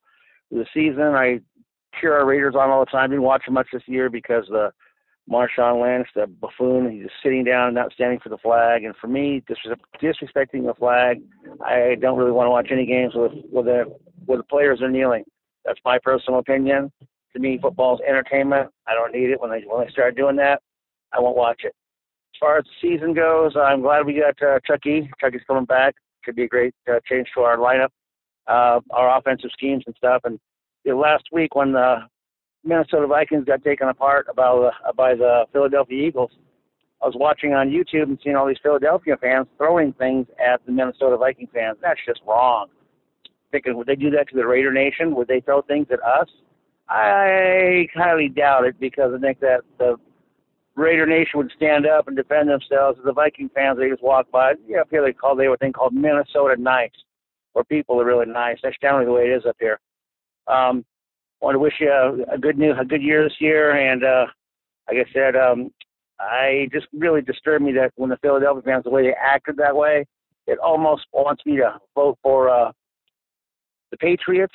For 0.50 0.56
the 0.56 0.66
season, 0.74 1.16
I 1.16 1.40
cheer 2.02 2.18
our 2.18 2.26
Raiders 2.26 2.56
on 2.56 2.70
all 2.70 2.84
the 2.84 2.92
time. 2.92 3.12
Didn't 3.12 3.24
watch 3.24 3.44
much 3.50 3.68
this 3.72 3.84
year 3.86 4.10
because 4.10 4.44
the 4.50 4.74
Marshawn 5.30 5.82
Lynch, 5.82 6.08
the 6.16 6.28
buffoon, 6.28 6.92
he's 6.92 7.04
just 7.04 7.16
sitting 7.24 7.44
down, 7.44 7.74
not 7.74 7.94
standing 7.94 8.20
for 8.20 8.30
the 8.30 8.38
flag. 8.38 8.84
And 8.84 8.96
for 8.98 9.08
me, 9.08 9.42
disrespecting 9.50 10.66
the 10.66 10.74
flag, 10.78 11.22
I 11.64 11.96
don't 12.00 12.18
really 12.18 12.32
want 12.32 12.48
to 12.48 12.52
watch 12.52 12.70
any 12.72 12.86
games 12.86 13.14
with 13.16 13.34
with 13.52 13.66
the 13.66 13.86
where 14.26 14.38
the 14.38 14.44
players 14.44 14.82
are 14.82 14.90
kneeling. 14.90 15.24
That's 15.66 15.80
my 15.86 16.00
personal 16.04 16.40
opinion. 16.40 16.92
To 17.34 17.40
me, 17.40 17.60
football's 17.62 18.02
entertainment. 18.08 18.70
I 18.88 18.94
don't 18.94 19.14
need 19.14 19.30
it. 19.30 19.40
When 19.40 19.52
they 19.52 19.62
when 19.62 19.86
they 19.86 19.92
start 19.92 20.16
doing 20.16 20.36
that, 20.38 20.62
I 21.14 21.20
won't 21.20 21.38
watch 21.38 21.62
it. 21.64 21.74
As 22.36 22.40
far 22.40 22.58
as 22.58 22.66
the 22.66 22.90
season 22.90 23.14
goes, 23.14 23.54
I'm 23.56 23.82
glad 23.82 24.06
we 24.06 24.20
got 24.20 24.42
uh, 24.42 24.60
Chucky. 24.66 25.10
Chucky's 25.20 25.42
coming 25.48 25.66
back. 25.66 25.96
Should 26.26 26.36
be 26.36 26.44
a 26.44 26.48
great 26.48 26.74
uh, 26.92 27.00
change 27.08 27.28
to 27.36 27.42
our 27.42 27.58
lineup, 27.58 27.90
uh, 28.48 28.80
our 28.92 29.18
offensive 29.18 29.52
schemes 29.54 29.84
and 29.86 29.96
stuff. 29.96 30.22
And 30.26 30.40
last 30.86 31.26
week 31.32 31.56
when 31.56 31.72
the 31.72 32.08
Minnesota 32.64 33.08
Vikings 33.08 33.46
got 33.46 33.64
taken 33.64 33.90
apart 33.90 34.28
about 34.30 34.74
uh, 34.88 34.94
by 34.94 35.16
the 35.16 35.46
Philadelphia 35.52 36.08
Eagles, 36.08 36.32
I 37.02 37.08
was 37.08 37.16
watching 37.18 37.54
on 37.54 37.70
YouTube 37.70 38.04
and 38.04 38.20
seeing 38.24 38.36
all 38.36 38.48
these 38.48 38.60
Philadelphia 38.62 39.18
fans 39.20 39.48
throwing 39.58 39.94
things 39.94 40.28
at 40.40 40.64
the 40.66 40.72
Minnesota 40.72 41.18
Viking 41.18 41.48
fans. 41.52 41.78
That's 41.82 42.00
just 42.06 42.22
wrong. 42.28 42.68
Thinking, 43.52 43.76
would 43.76 43.88
they 43.88 43.96
do 43.96 44.12
that 44.12 44.30
to 44.30 44.36
the 44.36 44.46
Raider 44.46 44.72
Nation? 44.72 45.16
Would 45.16 45.28
they 45.28 45.42
throw 45.42 45.64
things 45.64 45.88
at 45.92 46.00
us? 46.04 46.28
I 46.88 47.88
highly 47.96 48.30
doubt 48.30 48.66
it 48.66 48.80
because 48.80 49.14
I 49.16 49.20
think 49.20 49.40
that 49.40 49.62
the 49.80 49.96
Raider 50.76 51.06
Nation 51.06 51.40
would 51.40 51.52
stand 51.56 51.88
up 51.88 52.08
and 52.08 52.16
defend 52.16 52.50
themselves. 52.50 53.00
The 53.04 53.14
Viking 53.14 53.50
fans, 53.54 53.80
they 53.80 53.90
just 53.90 54.04
walk 54.04 54.30
by. 54.30 54.54
Yeah, 54.68 54.82
up 54.82 54.88
here 54.92 55.04
they 55.04 55.12
call 55.12 55.36
they 55.36 55.46
have 55.46 55.54
a 55.54 55.58
thing 55.58 55.74
called 55.74 55.94
Minnesota 55.94 56.62
nice, 56.62 56.92
where 57.54 57.64
people 57.64 58.00
are 58.00 58.06
really 58.06 58.26
nice. 58.28 58.58
That's 58.62 58.78
generally 58.80 59.06
the 59.06 59.12
way 59.12 59.24
it 59.24 59.36
is 59.36 59.46
up 59.46 59.58
here. 59.60 59.80
Um, 60.48 60.86
want 61.42 61.56
to 61.56 61.60
wish 61.60 61.74
you 61.80 61.92
a, 61.92 62.36
a 62.36 62.38
good 62.38 62.58
new 62.58 62.74
a 62.74 62.86
good 62.86 63.02
year 63.02 63.24
this 63.24 63.40
year, 63.40 63.72
and 63.72 64.04
uh, 64.04 64.26
like 64.88 65.06
I 65.08 65.14
said, 65.14 65.36
um, 65.36 65.72
I 66.20 66.68
just 66.72 66.88
really 66.94 67.22
disturbed 67.22 67.66
me 67.66 67.72
that 67.74 67.92
when 67.96 68.10
the 68.10 68.18
Philadelphia 68.18 68.62
fans 68.64 68.84
the 68.84 68.90
way 68.92 69.04
they 69.04 69.14
acted 69.14 69.58
that 69.58 69.76
way, 69.76 70.06
it 70.48 70.60
almost 70.60 71.04
wants 71.12 71.44
me 71.46 71.58
to 71.58 71.80
vote 71.96 72.18
for 72.22 72.50
uh, 72.50 72.72
the 73.90 73.98
Patriots. 73.98 74.54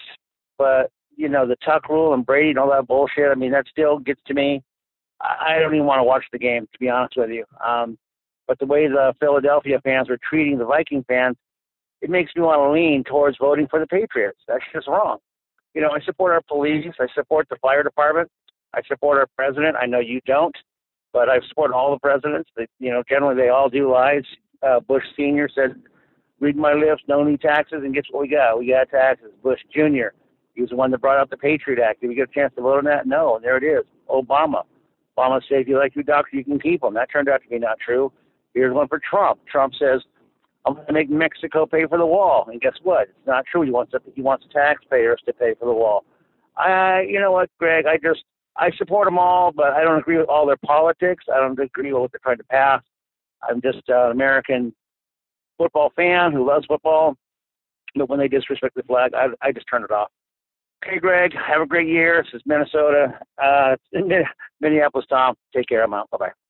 But 0.58 0.90
you 1.16 1.28
know 1.28 1.46
the 1.46 1.56
Tuck 1.64 1.88
rule 1.88 2.14
and 2.14 2.24
Brady 2.24 2.50
and 2.50 2.58
all 2.58 2.70
that 2.70 2.86
bullshit. 2.86 3.30
I 3.30 3.34
mean 3.34 3.52
that 3.52 3.66
still 3.68 3.98
gets 3.98 4.20
to 4.26 4.34
me. 4.34 4.62
I, 5.20 5.56
I 5.56 5.58
don't 5.58 5.74
even 5.74 5.86
want 5.86 5.98
to 5.98 6.04
watch 6.04 6.24
the 6.32 6.38
game 6.38 6.66
to 6.72 6.78
be 6.78 6.88
honest 6.88 7.16
with 7.16 7.30
you. 7.30 7.44
Um, 7.64 7.98
but 8.46 8.60
the 8.60 8.66
way 8.66 8.86
the 8.86 9.12
Philadelphia 9.18 9.80
fans 9.82 10.08
are 10.08 10.18
treating 10.28 10.56
the 10.56 10.64
Viking 10.64 11.04
fans, 11.08 11.36
it 12.00 12.10
makes 12.10 12.30
me 12.36 12.42
want 12.42 12.60
to 12.60 12.70
lean 12.70 13.02
towards 13.02 13.36
voting 13.40 13.66
for 13.68 13.80
the 13.80 13.88
Patriots. 13.88 14.38
That's 14.46 14.62
just 14.72 14.86
wrong 14.86 15.18
you 15.76 15.82
know, 15.82 15.90
I 15.90 16.00
support 16.00 16.32
our 16.32 16.40
police. 16.40 16.86
I 16.98 17.06
support 17.14 17.48
the 17.50 17.56
fire 17.56 17.82
department. 17.82 18.30
I 18.72 18.80
support 18.88 19.18
our 19.18 19.26
president. 19.36 19.76
I 19.76 19.84
know 19.84 20.00
you 20.00 20.22
don't, 20.26 20.56
but 21.12 21.28
I 21.28 21.38
support 21.48 21.70
all 21.70 21.90
the 21.92 22.00
presidents. 22.00 22.48
That 22.56 22.68
you 22.80 22.90
know, 22.90 23.02
generally 23.06 23.36
they 23.36 23.50
all 23.50 23.68
do 23.68 23.92
lies. 23.92 24.24
Uh, 24.62 24.80
Bush 24.80 25.04
Senior 25.14 25.50
said, 25.54 25.76
"Read 26.40 26.56
my 26.56 26.72
lips, 26.72 27.02
no 27.08 27.22
new 27.22 27.36
taxes," 27.36 27.82
and 27.84 27.94
guess 27.94 28.04
what 28.10 28.22
we 28.22 28.28
got? 28.28 28.58
We 28.58 28.70
got 28.70 28.88
taxes. 28.88 29.32
Bush 29.42 29.60
Junior, 29.72 30.14
he 30.54 30.62
was 30.62 30.70
the 30.70 30.76
one 30.76 30.90
that 30.92 31.02
brought 31.02 31.20
up 31.20 31.28
the 31.28 31.36
Patriot 31.36 31.78
Act. 31.78 32.00
Did 32.00 32.08
we 32.08 32.14
get 32.14 32.30
a 32.30 32.32
chance 32.32 32.54
to 32.54 32.62
vote 32.62 32.78
on 32.78 32.84
that? 32.84 33.06
No. 33.06 33.36
And 33.36 33.44
there 33.44 33.58
it 33.58 33.64
is. 33.64 33.84
Obama. 34.08 34.62
Obama 35.18 35.42
said, 35.46 35.60
"If 35.60 35.68
you 35.68 35.78
like 35.78 35.94
your 35.94 36.04
doctor, 36.04 36.38
you 36.38 36.44
can 36.44 36.58
keep 36.58 36.80
them." 36.80 36.94
That 36.94 37.10
turned 37.10 37.28
out 37.28 37.42
to 37.42 37.48
be 37.50 37.58
not 37.58 37.78
true. 37.80 38.10
Here's 38.54 38.72
one 38.72 38.88
for 38.88 38.98
Trump. 38.98 39.40
Trump 39.46 39.74
says, 39.74 40.00
I'm 40.66 40.74
going 40.74 40.86
to 40.86 40.92
make 40.92 41.08
Mexico 41.08 41.64
pay 41.64 41.86
for 41.86 41.96
the 41.96 42.06
wall. 42.06 42.48
And 42.50 42.60
guess 42.60 42.74
what? 42.82 43.02
It's 43.08 43.26
not 43.26 43.44
true. 43.50 43.62
He 43.62 43.70
wants 43.70 43.92
to, 43.92 44.00
he 44.14 44.20
wants 44.20 44.44
taxpayers 44.52 45.20
to 45.26 45.32
pay 45.32 45.54
for 45.58 45.66
the 45.66 45.72
wall. 45.72 46.04
I, 46.56 47.02
you 47.08 47.20
know 47.20 47.32
what, 47.32 47.50
Greg? 47.58 47.86
I 47.86 47.96
just 47.96 48.24
I 48.56 48.70
support 48.76 49.06
them 49.06 49.18
all, 49.18 49.52
but 49.52 49.72
I 49.72 49.82
don't 49.82 49.98
agree 49.98 50.18
with 50.18 50.28
all 50.28 50.46
their 50.46 50.56
politics. 50.64 51.24
I 51.32 51.38
don't 51.38 51.58
agree 51.58 51.92
with 51.92 52.00
what 52.00 52.12
they're 52.12 52.20
trying 52.22 52.38
to 52.38 52.44
pass. 52.44 52.82
I'm 53.48 53.60
just 53.60 53.88
an 53.88 54.10
American 54.10 54.74
football 55.58 55.92
fan 55.94 56.32
who 56.32 56.46
loves 56.46 56.66
football. 56.66 57.16
But 57.94 58.08
when 58.08 58.18
they 58.18 58.28
disrespect 58.28 58.74
the 58.74 58.82
flag, 58.82 59.12
I, 59.14 59.26
I 59.42 59.52
just 59.52 59.66
turn 59.70 59.84
it 59.84 59.90
off. 59.90 60.10
Okay, 60.84 60.98
Greg, 60.98 61.32
have 61.34 61.62
a 61.62 61.66
great 61.66 61.88
year. 61.88 62.22
This 62.22 62.40
is 62.40 62.42
Minnesota, 62.46 63.18
uh, 63.42 63.76
Minneapolis. 64.60 65.06
Tom, 65.08 65.34
take 65.54 65.68
care. 65.68 65.82
I'm 65.82 65.94
out. 65.94 66.10
Bye 66.10 66.18
bye. 66.18 66.45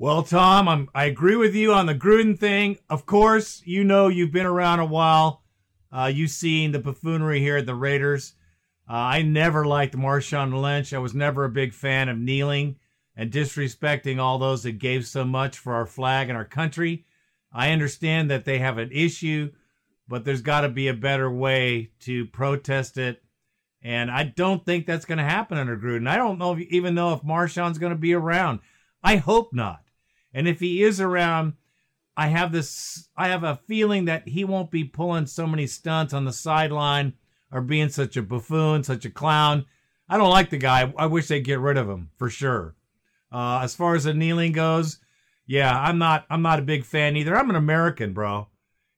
Well, 0.00 0.22
Tom, 0.22 0.68
I'm, 0.68 0.88
I 0.94 1.06
agree 1.06 1.34
with 1.34 1.56
you 1.56 1.72
on 1.72 1.86
the 1.86 1.94
Gruden 1.94 2.38
thing. 2.38 2.78
Of 2.88 3.04
course, 3.04 3.62
you 3.64 3.82
know 3.82 4.06
you've 4.06 4.30
been 4.30 4.46
around 4.46 4.78
a 4.78 4.84
while. 4.84 5.42
Uh, 5.90 6.08
you've 6.14 6.30
seen 6.30 6.70
the 6.70 6.78
buffoonery 6.78 7.40
here 7.40 7.56
at 7.56 7.66
the 7.66 7.74
Raiders. 7.74 8.34
Uh, 8.88 8.92
I 8.92 9.22
never 9.22 9.66
liked 9.66 9.96
Marshawn 9.96 10.54
Lynch. 10.54 10.94
I 10.94 10.98
was 10.98 11.14
never 11.14 11.44
a 11.44 11.50
big 11.50 11.74
fan 11.74 12.08
of 12.08 12.16
kneeling 12.16 12.76
and 13.16 13.32
disrespecting 13.32 14.20
all 14.20 14.38
those 14.38 14.62
that 14.62 14.78
gave 14.78 15.04
so 15.04 15.24
much 15.24 15.58
for 15.58 15.74
our 15.74 15.84
flag 15.84 16.28
and 16.28 16.38
our 16.38 16.44
country. 16.44 17.04
I 17.52 17.72
understand 17.72 18.30
that 18.30 18.44
they 18.44 18.60
have 18.60 18.78
an 18.78 18.92
issue, 18.92 19.50
but 20.06 20.24
there's 20.24 20.42
got 20.42 20.60
to 20.60 20.68
be 20.68 20.86
a 20.86 20.94
better 20.94 21.28
way 21.28 21.90
to 22.02 22.24
protest 22.26 22.98
it. 22.98 23.20
And 23.82 24.12
I 24.12 24.22
don't 24.22 24.64
think 24.64 24.86
that's 24.86 25.06
going 25.06 25.18
to 25.18 25.24
happen 25.24 25.58
under 25.58 25.76
Gruden. 25.76 26.08
I 26.08 26.18
don't 26.18 26.38
know 26.38 26.52
if, 26.52 26.60
even 26.70 26.94
know 26.94 27.14
if 27.14 27.22
Marshawn's 27.22 27.78
going 27.78 27.92
to 27.92 27.98
be 27.98 28.14
around. 28.14 28.60
I 29.02 29.16
hope 29.16 29.52
not. 29.52 29.80
And 30.32 30.46
if 30.46 30.60
he 30.60 30.82
is 30.82 31.00
around, 31.00 31.54
I 32.16 32.28
have 32.28 32.52
this 32.52 33.08
I 33.16 33.28
have 33.28 33.44
a 33.44 33.60
feeling 33.66 34.06
that 34.06 34.28
he 34.28 34.44
won't 34.44 34.70
be 34.70 34.84
pulling 34.84 35.26
so 35.26 35.46
many 35.46 35.66
stunts 35.66 36.12
on 36.12 36.24
the 36.24 36.32
sideline 36.32 37.14
or 37.52 37.60
being 37.60 37.88
such 37.88 38.16
a 38.16 38.22
buffoon, 38.22 38.82
such 38.82 39.04
a 39.04 39.10
clown. 39.10 39.66
I 40.08 40.16
don't 40.16 40.30
like 40.30 40.50
the 40.50 40.58
guy. 40.58 40.92
I 40.96 41.06
wish 41.06 41.28
they'd 41.28 41.40
get 41.40 41.60
rid 41.60 41.76
of 41.76 41.88
him 41.88 42.10
for 42.16 42.28
sure. 42.28 42.74
Uh, 43.30 43.60
as 43.62 43.74
far 43.74 43.94
as 43.94 44.04
the 44.04 44.14
kneeling 44.14 44.52
goes, 44.52 44.98
yeah, 45.46 45.78
I'm 45.78 45.98
not 45.98 46.26
I'm 46.28 46.42
not 46.42 46.58
a 46.58 46.62
big 46.62 46.84
fan 46.84 47.16
either. 47.16 47.36
I'm 47.36 47.50
an 47.50 47.56
American, 47.56 48.12
bro. 48.12 48.48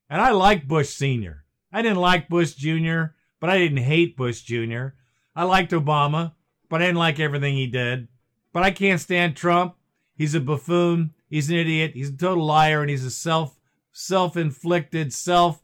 And 0.09 0.21
I 0.21 0.31
like 0.31 0.67
Bush 0.67 0.89
Sr. 0.89 1.45
I 1.73 1.83
didn't 1.83 1.99
like 1.99 2.29
Bush 2.29 2.55
Jr., 2.55 3.15
but 3.39 3.51
I 3.51 3.59
didn't 3.59 3.85
hate 3.85 4.17
Bush 4.17 4.41
Jr. 4.43 4.89
I 5.37 5.45
liked 5.45 5.73
Obama, 5.73 6.33
but 6.69 6.83
I 6.83 6.87
didn't 6.87 6.99
like 6.99 7.21
everything 7.21 7.55
he 7.55 7.67
did. 7.67 8.09
But 8.53 8.65
I 8.65 8.71
can't 8.73 9.01
stand 9.01 9.37
Trump. 9.37 9.77
He's 10.17 10.35
a 10.35 10.41
buffoon. 10.41 11.15
He's 11.31 11.49
an 11.49 11.57
idiot. 11.57 11.93
He's 11.95 12.11
a 12.11 12.17
total 12.17 12.45
liar, 12.45 12.81
and 12.81 12.91
he's 12.91 13.05
a 13.05 13.11
self 13.11 13.59
self 13.93 14.37
inflicted, 14.37 15.13
self 15.13 15.63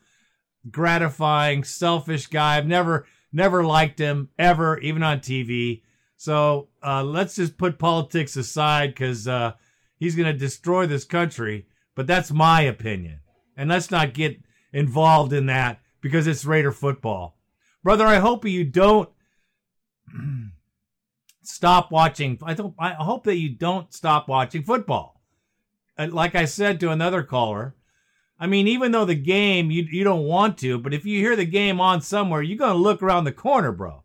gratifying, 0.70 1.64
selfish 1.64 2.29
guy. 2.29 2.57
I've 2.57 2.66
never 2.66 3.07
never 3.33 3.64
liked 3.64 3.98
him 3.98 4.31
ever, 4.38 4.79
even 4.79 5.02
on 5.02 5.18
TV. 5.18 5.83
So 6.16 6.68
uh, 6.83 7.02
let's 7.02 7.35
just 7.35 7.59
put 7.59 7.79
politics 7.79 8.37
aside 8.37 8.90
because 8.90 9.29
uh, 9.29 9.52
he's 9.98 10.14
going 10.14 10.33
to 10.33 10.38
destroy 10.38 10.87
this 10.87 11.05
country. 11.05 11.66
But 11.94 12.07
that's 12.07 12.31
my 12.31 12.62
opinion, 12.62 13.20
and 13.57 13.68
let's 13.68 13.90
not 13.90 14.14
get 14.14 14.40
involved 14.72 15.33
in 15.33 15.46
that 15.46 15.81
because 16.00 16.26
it's 16.26 16.44
Raider 16.44 16.72
football, 16.72 17.38
brother. 17.83 18.07
I 18.07 18.18
hope 18.18 18.44
you 18.44 18.64
don't 18.64 19.09
stop 21.42 21.90
watching. 21.90 22.38
I. 22.42 22.57
I 22.79 23.05
hope 23.05 23.24
that 23.24 23.37
you 23.37 23.48
don't 23.48 23.92
stop 23.92 24.29
watching 24.29 24.62
football. 24.62 25.15
Uh, 25.98 26.09
like 26.11 26.35
I 26.35 26.44
said 26.44 26.80
to 26.80 26.90
another 26.90 27.22
caller, 27.22 27.74
I 28.38 28.46
mean, 28.46 28.68
even 28.68 28.92
though 28.92 29.04
the 29.04 29.14
game 29.14 29.70
you 29.70 29.85
you 29.90 30.04
don't 30.04 30.24
want 30.24 30.59
to, 30.59 30.78
but 30.78 30.92
if 30.92 31.06
you 31.06 31.20
hear 31.20 31.37
the 31.37 31.46
game 31.46 31.80
on 31.80 32.00
somewhere, 32.02 32.42
you're 32.42 32.59
gonna 32.59 32.74
look 32.74 33.02
around 33.02 33.24
the 33.24 33.32
corner, 33.32 33.72
bro. 33.72 34.02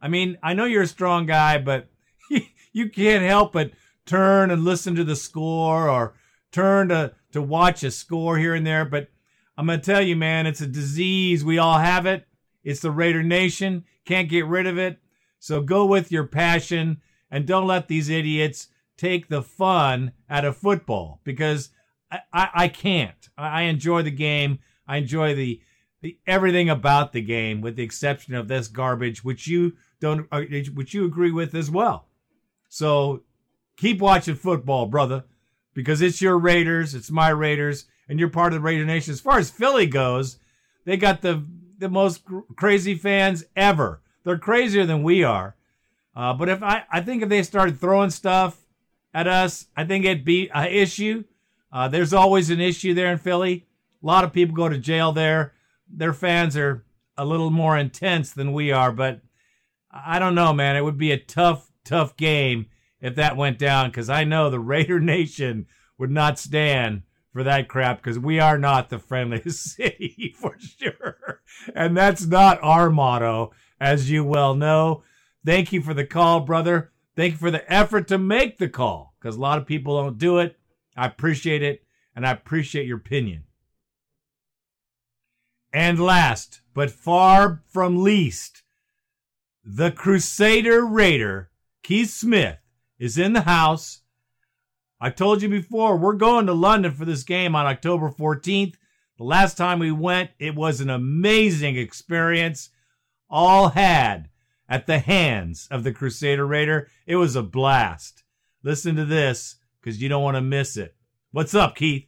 I 0.00 0.08
mean, 0.08 0.38
I 0.42 0.54
know 0.54 0.64
you're 0.64 0.82
a 0.82 0.86
strong 0.86 1.26
guy, 1.26 1.58
but 1.58 1.88
you 2.72 2.88
can't 2.88 3.24
help 3.24 3.52
but 3.52 3.72
turn 4.06 4.50
and 4.50 4.64
listen 4.64 4.94
to 4.94 5.04
the 5.04 5.16
score 5.16 5.88
or 5.88 6.14
turn 6.50 6.88
to 6.88 7.14
to 7.32 7.42
watch 7.42 7.82
a 7.82 7.90
score 7.90 8.38
here 8.38 8.54
and 8.54 8.66
there. 8.66 8.84
But 8.84 9.08
I'm 9.58 9.66
gonna 9.66 9.82
tell 9.82 10.02
you, 10.02 10.16
man, 10.16 10.46
it's 10.46 10.62
a 10.62 10.66
disease. 10.66 11.44
We 11.44 11.58
all 11.58 11.78
have 11.78 12.06
it. 12.06 12.26
It's 12.62 12.80
the 12.80 12.90
Raider 12.90 13.22
Nation. 13.22 13.84
Can't 14.06 14.28
get 14.28 14.46
rid 14.46 14.66
of 14.66 14.78
it. 14.78 14.98
So 15.38 15.60
go 15.60 15.84
with 15.84 16.10
your 16.10 16.24
passion 16.24 17.02
and 17.30 17.46
don't 17.46 17.66
let 17.66 17.88
these 17.88 18.08
idiots 18.08 18.68
take 18.96 19.28
the 19.28 19.42
fun 19.42 20.12
out 20.30 20.44
of 20.44 20.56
football 20.56 21.20
because 21.24 21.70
I, 22.10 22.20
I, 22.32 22.48
I 22.54 22.68
can't. 22.68 23.28
I 23.36 23.62
enjoy 23.62 24.02
the 24.02 24.10
game. 24.10 24.60
I 24.86 24.98
enjoy 24.98 25.34
the, 25.34 25.60
the 26.02 26.18
everything 26.26 26.68
about 26.68 27.12
the 27.12 27.22
game, 27.22 27.60
with 27.60 27.76
the 27.76 27.82
exception 27.82 28.34
of 28.34 28.48
this 28.48 28.68
garbage, 28.68 29.24
which 29.24 29.46
you 29.46 29.74
don't, 30.00 30.26
uh, 30.30 30.42
which 30.74 30.94
you 30.94 31.04
agree 31.04 31.32
with 31.32 31.54
as 31.54 31.70
well. 31.70 32.08
So 32.68 33.22
keep 33.76 34.00
watching 34.00 34.36
football, 34.36 34.86
brother, 34.86 35.24
because 35.74 36.02
it's 36.02 36.20
your 36.20 36.38
Raiders, 36.38 36.94
it's 36.94 37.10
my 37.10 37.30
Raiders, 37.30 37.86
and 38.08 38.20
you're 38.20 38.28
part 38.28 38.52
of 38.52 38.60
the 38.60 38.64
Raider 38.64 38.84
Nation. 38.84 39.12
As 39.12 39.20
far 39.20 39.38
as 39.38 39.50
Philly 39.50 39.86
goes, 39.86 40.38
they 40.84 40.96
got 40.96 41.22
the 41.22 41.44
the 41.78 41.88
most 41.88 42.22
crazy 42.56 42.94
fans 42.94 43.44
ever. 43.56 44.00
They're 44.24 44.38
crazier 44.38 44.86
than 44.86 45.02
we 45.02 45.24
are. 45.24 45.56
Uh, 46.14 46.32
but 46.32 46.48
if 46.48 46.62
I, 46.62 46.84
I 46.90 47.00
think 47.00 47.22
if 47.22 47.28
they 47.28 47.42
started 47.42 47.80
throwing 47.80 48.10
stuff 48.10 48.63
at 49.14 49.28
us, 49.28 49.68
I 49.76 49.84
think 49.84 50.04
it'd 50.04 50.24
be 50.24 50.50
an 50.52 50.66
issue. 50.66 51.24
Uh, 51.72 51.88
there's 51.88 52.12
always 52.12 52.50
an 52.50 52.60
issue 52.60 52.92
there 52.92 53.12
in 53.12 53.18
Philly. 53.18 53.66
A 54.02 54.06
lot 54.06 54.24
of 54.24 54.32
people 54.32 54.56
go 54.56 54.68
to 54.68 54.76
jail 54.76 55.12
there. 55.12 55.54
Their 55.88 56.12
fans 56.12 56.56
are 56.56 56.84
a 57.16 57.24
little 57.24 57.50
more 57.50 57.78
intense 57.78 58.32
than 58.32 58.52
we 58.52 58.72
are, 58.72 58.90
but 58.90 59.20
I 59.90 60.18
don't 60.18 60.34
know, 60.34 60.52
man. 60.52 60.76
It 60.76 60.84
would 60.84 60.98
be 60.98 61.12
a 61.12 61.18
tough, 61.18 61.70
tough 61.84 62.16
game 62.16 62.66
if 63.00 63.14
that 63.14 63.36
went 63.36 63.58
down 63.58 63.90
because 63.90 64.10
I 64.10 64.24
know 64.24 64.50
the 64.50 64.58
Raider 64.60 64.98
Nation 64.98 65.66
would 65.96 66.10
not 66.10 66.38
stand 66.38 67.02
for 67.32 67.44
that 67.44 67.68
crap 67.68 67.98
because 68.02 68.18
we 68.18 68.40
are 68.40 68.58
not 68.58 68.88
the 68.88 68.98
friendliest 68.98 69.62
city 69.76 70.34
for 70.36 70.56
sure. 70.58 71.40
And 71.74 71.96
that's 71.96 72.26
not 72.26 72.58
our 72.62 72.90
motto, 72.90 73.52
as 73.80 74.10
you 74.10 74.24
well 74.24 74.54
know. 74.54 75.04
Thank 75.44 75.72
you 75.72 75.82
for 75.82 75.94
the 75.94 76.06
call, 76.06 76.40
brother. 76.40 76.90
Thank 77.16 77.32
you 77.32 77.38
for 77.38 77.50
the 77.50 77.72
effort 77.72 78.08
to 78.08 78.18
make 78.18 78.58
the 78.58 78.68
call 78.68 79.14
because 79.18 79.36
a 79.36 79.40
lot 79.40 79.58
of 79.58 79.66
people 79.66 80.02
don't 80.02 80.18
do 80.18 80.38
it. 80.38 80.58
I 80.96 81.06
appreciate 81.06 81.62
it, 81.62 81.84
and 82.14 82.26
I 82.26 82.32
appreciate 82.32 82.86
your 82.86 82.98
opinion. 82.98 83.44
And 85.72 85.98
last, 85.98 86.60
but 86.72 86.90
far 86.90 87.62
from 87.66 88.02
least, 88.02 88.62
the 89.64 89.90
Crusader 89.90 90.84
Raider, 90.84 91.50
Keith 91.82 92.10
Smith, 92.10 92.58
is 92.98 93.18
in 93.18 93.32
the 93.32 93.42
house. 93.42 94.02
I 95.00 95.10
told 95.10 95.42
you 95.42 95.48
before, 95.48 95.96
we're 95.96 96.14
going 96.14 96.46
to 96.46 96.52
London 96.52 96.92
for 96.92 97.04
this 97.04 97.24
game 97.24 97.56
on 97.56 97.66
October 97.66 98.08
14th. 98.08 98.74
The 99.18 99.24
last 99.24 99.56
time 99.56 99.78
we 99.78 99.92
went, 99.92 100.30
it 100.38 100.54
was 100.54 100.80
an 100.80 100.90
amazing 100.90 101.76
experience, 101.76 102.70
all 103.28 103.70
had 103.70 104.28
at 104.68 104.86
the 104.86 104.98
hands 104.98 105.68
of 105.70 105.84
the 105.84 105.92
Crusader 105.92 106.46
Raider. 106.46 106.88
It 107.06 107.16
was 107.16 107.36
a 107.36 107.42
blast. 107.42 108.22
Listen 108.62 108.96
to 108.96 109.04
this 109.04 109.56
because 109.80 110.00
you 110.00 110.08
don't 110.08 110.22
want 110.22 110.36
to 110.36 110.40
miss 110.40 110.76
it. 110.76 110.94
What's 111.32 111.54
up, 111.54 111.76
Keith? 111.76 112.06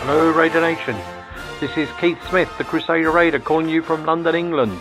Hello, 0.00 0.30
Raider 0.30 0.60
Nation. 0.60 0.96
This 1.60 1.76
is 1.76 1.88
Keith 2.00 2.18
Smith, 2.28 2.50
the 2.56 2.64
Crusader 2.64 3.10
Raider, 3.10 3.38
calling 3.38 3.68
you 3.68 3.82
from 3.82 4.06
London, 4.06 4.34
England. 4.34 4.80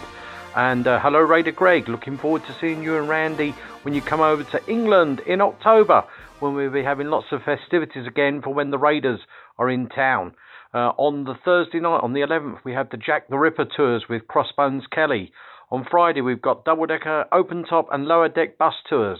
And 0.55 0.87
uh, 0.87 0.99
hello, 0.99 1.19
Raider 1.19 1.51
Greg. 1.51 1.89
Looking 1.89 2.17
forward 2.17 2.45
to 2.45 2.53
seeing 2.59 2.81
you 2.81 2.97
and 2.97 3.09
Randy 3.09 3.51
when 3.83 3.93
you 3.93 4.01
come 4.01 4.21
over 4.21 4.43
to 4.45 4.69
England 4.69 5.19
in 5.21 5.41
October, 5.41 6.03
when 6.39 6.53
we'll 6.53 6.71
be 6.71 6.83
having 6.83 7.07
lots 7.07 7.27
of 7.31 7.41
festivities 7.43 8.05
again 8.07 8.41
for 8.43 8.53
when 8.53 8.69
the 8.69 8.77
Raiders 8.77 9.19
are 9.57 9.69
in 9.69 9.89
town. 9.89 10.33
Uh, 10.73 10.91
on 10.97 11.23
the 11.23 11.33
Thursday 11.43 11.79
night, 11.79 12.01
on 12.03 12.13
the 12.13 12.19
11th, 12.21 12.59
we 12.63 12.73
have 12.73 12.89
the 12.89 12.97
Jack 12.97 13.27
the 13.29 13.37
Ripper 13.37 13.65
tours 13.65 14.03
with 14.09 14.27
Crossbones 14.27 14.83
Kelly. 14.91 15.31
On 15.71 15.85
Friday, 15.89 16.21
we've 16.21 16.41
got 16.41 16.65
double 16.65 16.85
decker, 16.85 17.25
open 17.31 17.65
top, 17.65 17.87
and 17.91 18.05
lower 18.05 18.29
deck 18.29 18.57
bus 18.57 18.75
tours. 18.89 19.19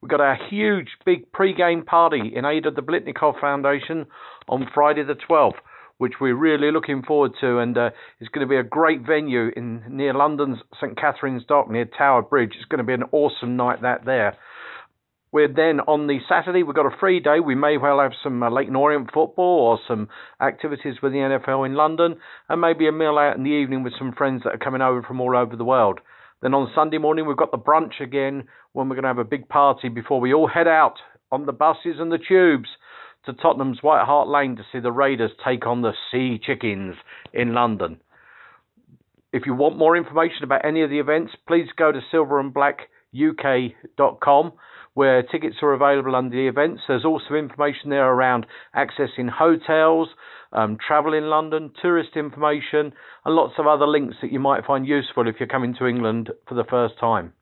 We've 0.00 0.10
got 0.10 0.20
a 0.20 0.36
huge, 0.50 0.88
big 1.04 1.32
pre 1.32 1.54
game 1.54 1.84
party 1.84 2.32
in 2.34 2.44
aid 2.44 2.66
of 2.66 2.74
the 2.74 2.82
Biletnikoff 2.82 3.40
Foundation 3.40 4.06
on 4.48 4.68
Friday 4.72 5.02
the 5.02 5.14
12th, 5.14 5.58
which 5.98 6.14
we're 6.20 6.36
really 6.36 6.70
looking 6.70 7.02
forward 7.02 7.32
to. 7.40 7.58
And 7.58 7.76
uh, 7.76 7.90
it's 8.20 8.30
going 8.30 8.46
to 8.46 8.50
be 8.50 8.56
a 8.56 8.62
great 8.62 9.02
venue 9.06 9.50
in 9.56 9.82
near 9.88 10.14
London's 10.14 10.58
St 10.80 10.96
Catherine's 10.96 11.44
Dock 11.44 11.70
near 11.70 11.86
Tower 11.86 12.22
Bridge. 12.22 12.52
It's 12.56 12.66
going 12.66 12.78
to 12.78 12.84
be 12.84 12.94
an 12.94 13.04
awesome 13.12 13.56
night 13.56 13.82
that 13.82 14.04
there. 14.04 14.36
We're 15.32 15.48
then 15.48 15.80
on 15.80 16.08
the 16.08 16.18
Saturday, 16.28 16.62
we've 16.62 16.76
got 16.76 16.84
a 16.84 16.94
free 17.00 17.18
day. 17.18 17.40
We 17.40 17.54
may 17.54 17.78
well 17.78 18.00
have 18.00 18.12
some 18.22 18.42
uh, 18.42 18.50
Leyton 18.50 18.76
Orient 18.76 19.08
football 19.14 19.60
or 19.60 19.78
some 19.88 20.10
activities 20.42 20.96
with 21.02 21.12
the 21.12 21.18
NFL 21.18 21.64
in 21.64 21.74
London, 21.74 22.16
and 22.50 22.60
maybe 22.60 22.86
a 22.86 22.92
meal 22.92 23.16
out 23.16 23.38
in 23.38 23.42
the 23.42 23.48
evening 23.48 23.82
with 23.82 23.94
some 23.98 24.12
friends 24.12 24.42
that 24.44 24.54
are 24.54 24.58
coming 24.58 24.82
over 24.82 25.02
from 25.02 25.22
all 25.22 25.34
over 25.34 25.56
the 25.56 25.64
world. 25.64 26.00
Then 26.42 26.52
on 26.52 26.70
Sunday 26.74 26.98
morning, 26.98 27.26
we've 27.26 27.38
got 27.38 27.50
the 27.50 27.56
brunch 27.56 27.98
again 27.98 28.44
when 28.72 28.90
we're 28.90 28.96
going 28.96 29.04
to 29.04 29.08
have 29.08 29.16
a 29.16 29.24
big 29.24 29.48
party 29.48 29.88
before 29.88 30.20
we 30.20 30.34
all 30.34 30.48
head 30.48 30.68
out 30.68 30.96
on 31.30 31.46
the 31.46 31.52
buses 31.52 31.96
and 31.98 32.12
the 32.12 32.18
tubes 32.18 32.68
to 33.24 33.32
Tottenham's 33.32 33.82
White 33.82 34.04
Hart 34.04 34.28
Lane 34.28 34.56
to 34.56 34.66
see 34.70 34.80
the 34.80 34.92
Raiders 34.92 35.30
take 35.42 35.66
on 35.66 35.80
the 35.80 35.94
Sea 36.10 36.38
Chickens 36.44 36.96
in 37.32 37.54
London. 37.54 38.02
If 39.32 39.46
you 39.46 39.54
want 39.54 39.78
more 39.78 39.96
information 39.96 40.44
about 40.44 40.66
any 40.66 40.82
of 40.82 40.90
the 40.90 40.98
events, 40.98 41.32
please 41.48 41.68
go 41.74 41.90
to 41.90 42.02
silverandblackuk.com 42.12 44.52
where 44.94 45.22
tickets 45.22 45.56
are 45.62 45.72
available 45.72 46.14
under 46.14 46.36
the 46.36 46.48
events. 46.48 46.82
There's 46.86 47.04
also 47.04 47.34
information 47.34 47.90
there 47.90 48.08
around 48.08 48.46
accessing 48.76 49.30
hotels, 49.30 50.08
um, 50.52 50.76
travel 50.86 51.14
in 51.14 51.24
London, 51.24 51.70
tourist 51.80 52.10
information, 52.16 52.92
and 53.24 53.34
lots 53.34 53.54
of 53.58 53.66
other 53.66 53.86
links 53.86 54.16
that 54.20 54.32
you 54.32 54.40
might 54.40 54.66
find 54.66 54.86
useful 54.86 55.28
if 55.28 55.36
you're 55.40 55.48
coming 55.48 55.74
to 55.78 55.86
England 55.86 56.30
for 56.46 56.54
the 56.54 56.64
first 56.64 56.98
time. 56.98 57.32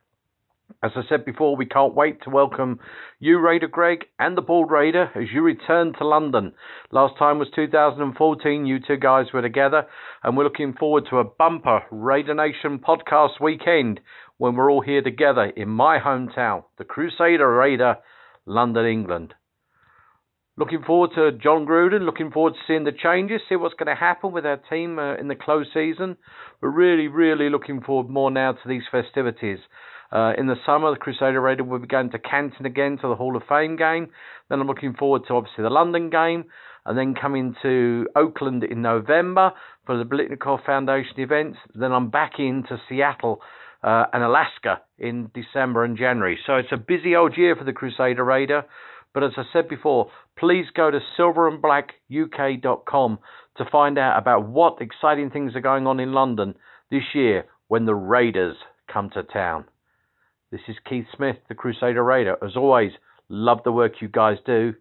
As 0.83 0.93
I 0.97 1.03
said 1.11 1.27
before, 1.27 1.57
we 1.57 1.67
can't 1.67 1.95
wait 1.95 2.23
to 2.23 2.31
welcome 2.31 2.81
you, 3.19 3.39
Raider 3.39 3.69
Greg, 3.69 4.07
and 4.19 4.35
the 4.35 4.41
Bald 4.41 4.71
Raider 4.71 5.11
as 5.15 5.31
you 5.31 5.43
return 5.43 5.93
to 5.99 6.07
London. 6.07 6.55
Last 6.91 7.19
time 7.19 7.39
was 7.39 7.51
2014, 7.55 8.65
you 8.65 8.79
two 8.81 8.97
guys 8.97 9.27
were 9.35 9.43
together, 9.43 9.87
and 10.23 10.39
we're 10.39 10.45
looking 10.45 10.73
forward 10.73 11.05
to 11.11 11.19
a 11.19 11.25
bumper 11.25 11.83
Raider 11.91 12.33
Nation 12.33 12.79
podcast 12.79 13.43
weekend 13.43 14.01
when 14.39 14.57
we're 14.57 14.73
all 14.73 14.81
here 14.81 15.03
together 15.03 15.53
in 15.55 15.69
my 15.69 15.99
hometown, 15.99 16.65
the 16.79 16.85
Crusader 16.85 17.55
Raider, 17.55 17.99
London, 18.47 18.87
England. 18.87 19.35
Looking 20.57 20.83
forward 20.83 21.11
to 21.15 21.33
Jon 21.33 21.67
Gruden, 21.67 22.07
looking 22.07 22.31
forward 22.31 22.55
to 22.55 22.61
seeing 22.67 22.85
the 22.85 22.93
changes, 22.93 23.43
see 23.51 23.57
what's 23.57 23.75
going 23.75 23.95
to 23.95 24.01
happen 24.01 24.33
with 24.33 24.47
our 24.47 24.57
team 24.71 24.99
uh, 24.99 25.17
in 25.17 25.29
the 25.29 25.35
close 25.35 25.67
season. 25.75 26.17
But 26.63 26.69
really, 26.69 27.09
really 27.09 27.51
looking 27.51 27.83
forward 27.83 28.09
more 28.09 28.31
now 28.31 28.53
to 28.53 28.69
these 28.69 28.83
festivities. 28.91 29.59
Uh, 30.13 30.33
in 30.37 30.47
the 30.47 30.57
summer, 30.67 30.91
the 30.91 30.99
Crusader 30.99 31.41
Raider 31.41 31.65
will 31.65 31.79
be 31.79 31.87
going 31.87 32.11
to 32.11 32.19
Canton 32.19 32.67
again 32.67 32.99
to 33.01 33.09
the 33.09 33.15
Hall 33.15 33.37
of 33.37 33.43
Fame 33.49 33.77
game. 33.77 34.09
Then 34.49 34.61
I'm 34.61 34.67
looking 34.67 34.95
forward 34.95 35.23
to 35.29 35.35
obviously 35.35 35.63
the 35.63 35.71
London 35.71 36.11
game, 36.11 36.45
and 36.85 36.99
then 36.99 37.15
coming 37.15 37.55
to 37.63 38.09
Oakland 38.17 38.65
in 38.65 38.83
November 38.83 39.53
for 39.87 39.97
the 39.97 40.05
Biletnikoff 40.05 40.67
Foundation 40.67 41.21
events. 41.21 41.59
Then 41.75 41.93
I'm 41.93 42.11
back 42.11 42.33
into 42.39 42.81
Seattle 42.89 43.41
uh, 43.83 44.05
and 44.13 44.25
Alaska 44.25 44.83
in 44.99 45.31
December 45.35 45.85
and 45.85 45.97
January. 45.97 46.39
So 46.47 46.57
it's 46.57 46.73
a 46.73 46.77
busy 46.77 47.15
old 47.15 47.37
year 47.37 47.55
for 47.57 47.65
the 47.65 47.73
Crusader 47.73 48.25
Raider. 48.25 48.65
But 49.13 49.25
as 49.25 49.33
I 49.37 49.43
said 49.53 49.69
before, 49.69 50.11
please 50.39 50.67
go 50.75 50.89
to 50.91 51.01
silverandblackuk.com 51.19 53.19
to 53.57 53.65
find 53.71 53.99
out 53.99 54.19
about 54.19 54.49
what 54.49 54.81
exciting 54.81 55.31
things 55.31 55.57
are 55.57 55.61
going 55.61 55.87
on 55.87 56.01
in 56.01 56.13
London 56.13 56.55
this 56.91 57.15
year 57.15 57.45
when 57.69 57.87
the 57.87 57.95
Raiders 57.95 58.57
come 58.93 59.11
to 59.11 59.23
town. 59.23 59.67
This 60.53 60.63
is 60.67 60.75
Keith 60.89 61.07
Smith, 61.15 61.37
the 61.49 61.55
Crusader 61.55 62.03
Raider. 62.03 62.37
As 62.45 62.57
always, 62.57 62.91
love 63.29 63.61
the 63.63 63.71
work 63.71 64.01
you 64.01 64.09
guys 64.09 64.37
do, 64.45 64.75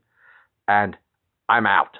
and 0.67 0.97
I'm 1.47 1.67
out. 1.67 1.95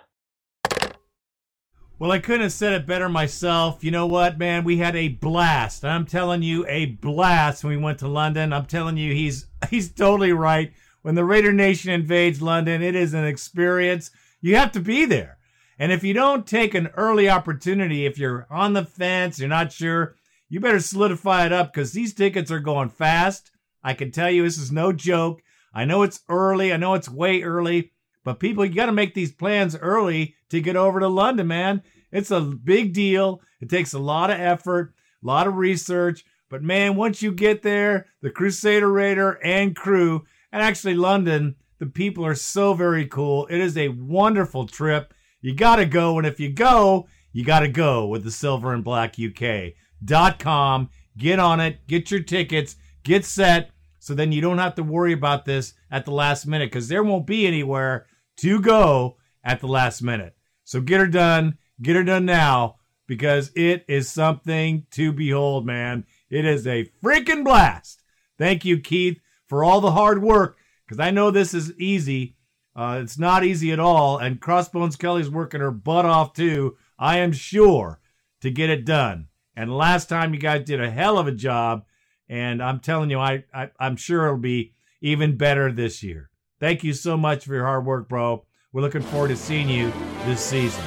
Well, 1.99 2.11
I 2.11 2.17
couldn't 2.17 2.41
have 2.41 2.51
said 2.51 2.73
it 2.73 2.87
better 2.87 3.09
myself. 3.09 3.83
You 3.83 3.91
know 3.91 4.07
what, 4.07 4.39
man? 4.39 4.63
We 4.63 4.77
had 4.77 4.95
a 4.95 5.09
blast. 5.09 5.85
I'm 5.85 6.07
telling 6.07 6.41
you, 6.41 6.65
a 6.67 6.87
blast 6.87 7.63
when 7.63 7.77
we 7.77 7.83
went 7.83 7.99
to 7.99 8.07
London. 8.07 8.53
I'm 8.53 8.65
telling 8.65 8.97
you, 8.97 9.13
he's 9.13 9.45
he's 9.69 9.91
totally 9.91 10.33
right. 10.33 10.73
When 11.03 11.13
the 11.13 11.25
Raider 11.25 11.53
Nation 11.53 11.91
invades 11.91 12.41
London, 12.41 12.81
it 12.81 12.95
is 12.95 13.13
an 13.13 13.25
experience. 13.25 14.09
You 14.41 14.55
have 14.55 14.71
to 14.71 14.79
be 14.79 15.05
there. 15.05 15.37
And 15.77 15.91
if 15.91 16.03
you 16.03 16.15
don't 16.15 16.47
take 16.47 16.73
an 16.73 16.87
early 16.97 17.29
opportunity, 17.29 18.07
if 18.07 18.17
you're 18.17 18.47
on 18.49 18.73
the 18.73 18.83
fence, 18.83 19.37
you're 19.37 19.47
not 19.47 19.71
sure, 19.71 20.15
you 20.49 20.59
better 20.59 20.79
solidify 20.79 21.45
it 21.45 21.53
up 21.53 21.71
because 21.71 21.91
these 21.91 22.15
tickets 22.15 22.49
are 22.49 22.59
going 22.59 22.89
fast. 22.89 23.51
I 23.83 23.93
can 23.93 24.11
tell 24.11 24.29
you 24.29 24.43
this 24.43 24.57
is 24.57 24.71
no 24.71 24.91
joke. 24.91 25.41
I 25.73 25.85
know 25.85 26.03
it's 26.03 26.21
early. 26.29 26.73
I 26.73 26.77
know 26.77 26.93
it's 26.95 27.09
way 27.09 27.41
early, 27.41 27.91
but 28.23 28.39
people, 28.39 28.65
you 28.65 28.73
got 28.73 28.87
to 28.87 28.91
make 28.91 29.13
these 29.13 29.31
plans 29.31 29.75
early 29.75 30.35
to 30.49 30.61
get 30.61 30.75
over 30.75 30.99
to 30.99 31.07
London, 31.07 31.47
man. 31.47 31.83
It's 32.11 32.31
a 32.31 32.41
big 32.41 32.93
deal. 32.93 33.41
It 33.61 33.69
takes 33.69 33.93
a 33.93 33.99
lot 33.99 34.31
of 34.31 34.39
effort, 34.39 34.93
a 35.23 35.27
lot 35.27 35.47
of 35.47 35.55
research. 35.55 36.25
But 36.49 36.63
man, 36.63 36.95
once 36.95 37.21
you 37.21 37.31
get 37.31 37.61
there, 37.61 38.07
the 38.21 38.31
Crusader 38.31 38.91
Raider 38.91 39.39
and 39.43 39.75
crew, 39.75 40.25
and 40.51 40.61
actually 40.61 40.95
London, 40.95 41.55
the 41.77 41.85
people 41.85 42.25
are 42.25 42.35
so 42.35 42.73
very 42.73 43.05
cool. 43.05 43.45
It 43.47 43.59
is 43.59 43.77
a 43.77 43.89
wonderful 43.89 44.65
trip. 44.65 45.13
You 45.41 45.53
got 45.53 45.77
to 45.77 45.85
go. 45.85 46.17
And 46.17 46.25
if 46.25 46.39
you 46.39 46.49
go, 46.49 47.07
you 47.31 47.45
got 47.45 47.59
to 47.59 47.67
go 47.67 48.07
with 48.07 48.23
the 48.23 48.31
Silver 48.31 48.73
and 48.73 48.83
Black 48.83 49.15
UK.com. 49.19 50.89
Get 51.17 51.39
on 51.39 51.59
it, 51.59 51.85
get 51.87 52.11
your 52.11 52.21
tickets, 52.21 52.77
get 53.09 53.25
set. 53.25 53.71
So 53.97 54.13
then 54.13 54.31
you 54.31 54.39
don't 54.39 54.59
have 54.59 54.75
to 54.75 54.83
worry 54.83 55.11
about 55.11 55.43
this 55.43 55.73
at 55.91 56.05
the 56.05 56.11
last 56.11 56.45
minute 56.45 56.71
because 56.71 56.87
there 56.87 57.03
won't 57.03 57.27
be 57.27 57.45
anywhere 57.45 58.05
to 58.37 58.61
go 58.61 59.17
at 59.43 59.59
the 59.59 59.67
last 59.67 60.01
minute. 60.01 60.35
So 60.63 60.79
get 60.79 60.99
her 60.99 61.07
done. 61.07 61.57
Get 61.81 61.95
her 61.95 62.03
done 62.03 62.25
now 62.25 62.75
because 63.07 63.51
it 63.55 63.83
is 63.87 64.09
something 64.09 64.85
to 64.91 65.11
behold, 65.11 65.65
man. 65.65 66.05
It 66.29 66.45
is 66.45 66.67
a 66.67 66.85
freaking 67.03 67.43
blast. 67.43 68.03
Thank 68.37 68.63
you, 68.63 68.79
Keith, 68.79 69.19
for 69.47 69.63
all 69.63 69.81
the 69.81 69.91
hard 69.91 70.21
work 70.21 70.57
because 70.85 70.99
I 70.99 71.11
know 71.11 71.31
this 71.31 71.53
is 71.53 71.73
easy. 71.79 72.37
Uh, 72.75 72.99
it's 73.01 73.17
not 73.17 73.43
easy 73.43 73.71
at 73.71 73.79
all. 73.79 74.19
And 74.19 74.39
Crossbones 74.39 74.95
Kelly's 74.95 75.29
working 75.29 75.61
her 75.61 75.71
butt 75.71 76.05
off 76.05 76.33
too, 76.33 76.77
I 76.97 77.17
am 77.17 77.31
sure, 77.31 77.99
to 78.41 78.51
get 78.51 78.69
it 78.69 78.85
done. 78.85 79.27
And 79.55 79.75
last 79.75 80.07
time 80.07 80.33
you 80.33 80.39
guys 80.39 80.63
did 80.63 80.79
a 80.79 80.91
hell 80.91 81.17
of 81.17 81.27
a 81.27 81.33
job. 81.33 81.83
And 82.29 82.61
I'm 82.61 82.79
telling 82.79 83.09
you, 83.09 83.19
I, 83.19 83.43
I 83.53 83.71
I'm 83.79 83.95
sure 83.95 84.25
it'll 84.25 84.37
be 84.37 84.73
even 85.01 85.35
better 85.37 85.71
this 85.71 86.03
year. 86.03 86.29
Thank 86.59 86.83
you 86.83 86.93
so 86.93 87.17
much 87.17 87.45
for 87.45 87.53
your 87.53 87.65
hard 87.65 87.85
work, 87.85 88.07
bro. 88.07 88.45
We're 88.71 88.81
looking 88.81 89.01
forward 89.01 89.29
to 89.29 89.35
seeing 89.35 89.69
you 89.69 89.91
this 90.25 90.41
season. 90.41 90.83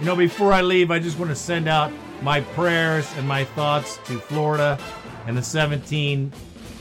You 0.00 0.06
know, 0.06 0.16
before 0.16 0.52
I 0.52 0.62
leave, 0.62 0.90
I 0.90 0.98
just 0.98 1.18
want 1.18 1.30
to 1.30 1.36
send 1.36 1.68
out 1.68 1.92
my 2.22 2.40
prayers 2.40 3.08
and 3.16 3.28
my 3.28 3.44
thoughts 3.44 3.98
to 4.06 4.18
Florida 4.18 4.78
and 5.26 5.36
the 5.36 5.42
17 5.42 6.32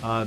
uh, 0.01 0.25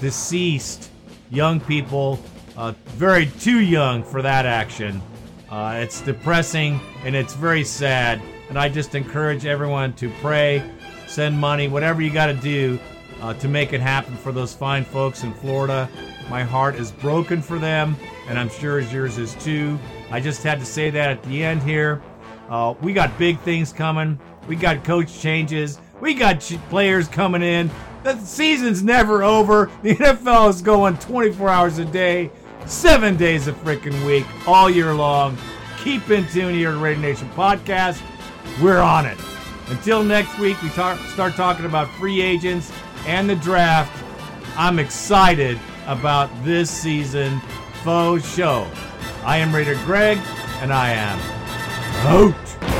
deceased 0.00 0.90
young 1.30 1.60
people, 1.60 2.18
uh, 2.56 2.72
very 2.96 3.26
too 3.26 3.60
young 3.60 4.02
for 4.02 4.22
that 4.22 4.46
action. 4.46 5.02
Uh, 5.50 5.80
it's 5.82 6.00
depressing 6.00 6.80
and 7.04 7.14
it's 7.14 7.34
very 7.34 7.64
sad. 7.64 8.20
And 8.48 8.58
I 8.58 8.68
just 8.68 8.94
encourage 8.94 9.46
everyone 9.46 9.92
to 9.94 10.10
pray, 10.20 10.62
send 11.14 11.38
money, 11.38 11.68
whatever 11.68 12.02
you 12.02 12.10
got 12.10 12.26
to 12.26 12.34
do 12.34 12.78
uh, 13.22 13.32
to 13.34 13.48
make 13.48 13.72
it 13.72 13.80
happen 13.80 14.16
for 14.16 14.32
those 14.32 14.52
fine 14.52 14.84
folks 14.84 15.22
in 15.22 15.32
Florida. 15.32 15.88
My 16.28 16.42
heart 16.42 16.74
is 16.74 16.90
broken 16.90 17.40
for 17.40 17.58
them, 17.58 17.96
and 18.28 18.38
I'm 18.38 18.48
sure 18.48 18.78
as 18.78 18.92
yours 18.92 19.18
is 19.18 19.34
too. 19.36 19.78
I 20.10 20.20
just 20.20 20.42
had 20.42 20.58
to 20.58 20.66
say 20.66 20.90
that 20.90 21.10
at 21.10 21.22
the 21.22 21.42
end 21.44 21.62
here. 21.62 22.02
Uh, 22.48 22.74
we 22.82 22.92
got 22.92 23.16
big 23.18 23.38
things 23.40 23.72
coming. 23.72 24.18
We 24.48 24.56
got 24.56 24.84
coach 24.84 25.20
changes. 25.20 25.78
We 26.00 26.14
got 26.14 26.40
ch- 26.40 26.58
players 26.68 27.08
coming 27.08 27.42
in. 27.42 27.70
The 28.02 28.18
season's 28.18 28.82
never 28.82 29.22
over. 29.22 29.70
The 29.82 29.94
NFL 29.94 30.50
is 30.50 30.62
going 30.62 30.98
24 30.98 31.48
hours 31.48 31.78
a 31.78 31.84
day, 31.84 32.30
seven 32.66 33.16
days 33.16 33.46
a 33.46 33.52
freaking 33.52 34.04
week, 34.06 34.26
all 34.46 34.68
year 34.68 34.94
long. 34.94 35.38
Keep 35.78 36.10
in 36.10 36.26
tune 36.28 36.54
here 36.54 36.72
to 36.72 36.78
Raider 36.78 37.00
Nation 37.00 37.28
podcast. 37.30 38.02
We're 38.60 38.80
on 38.80 39.06
it. 39.06 39.18
Until 39.68 40.02
next 40.02 40.38
week, 40.38 40.60
we 40.62 40.68
talk, 40.70 40.98
start 41.10 41.34
talking 41.34 41.64
about 41.64 41.88
free 41.94 42.20
agents 42.20 42.70
and 43.06 43.28
the 43.28 43.36
draft. 43.36 44.02
I'm 44.56 44.78
excited 44.78 45.58
about 45.86 46.30
this 46.44 46.70
season 46.70 47.40
faux 47.82 48.26
show. 48.34 48.68
I 49.24 49.38
am 49.38 49.54
Raider 49.54 49.76
Greg, 49.84 50.18
and 50.60 50.72
I 50.72 50.90
am 50.90 51.18
out. 52.06 52.73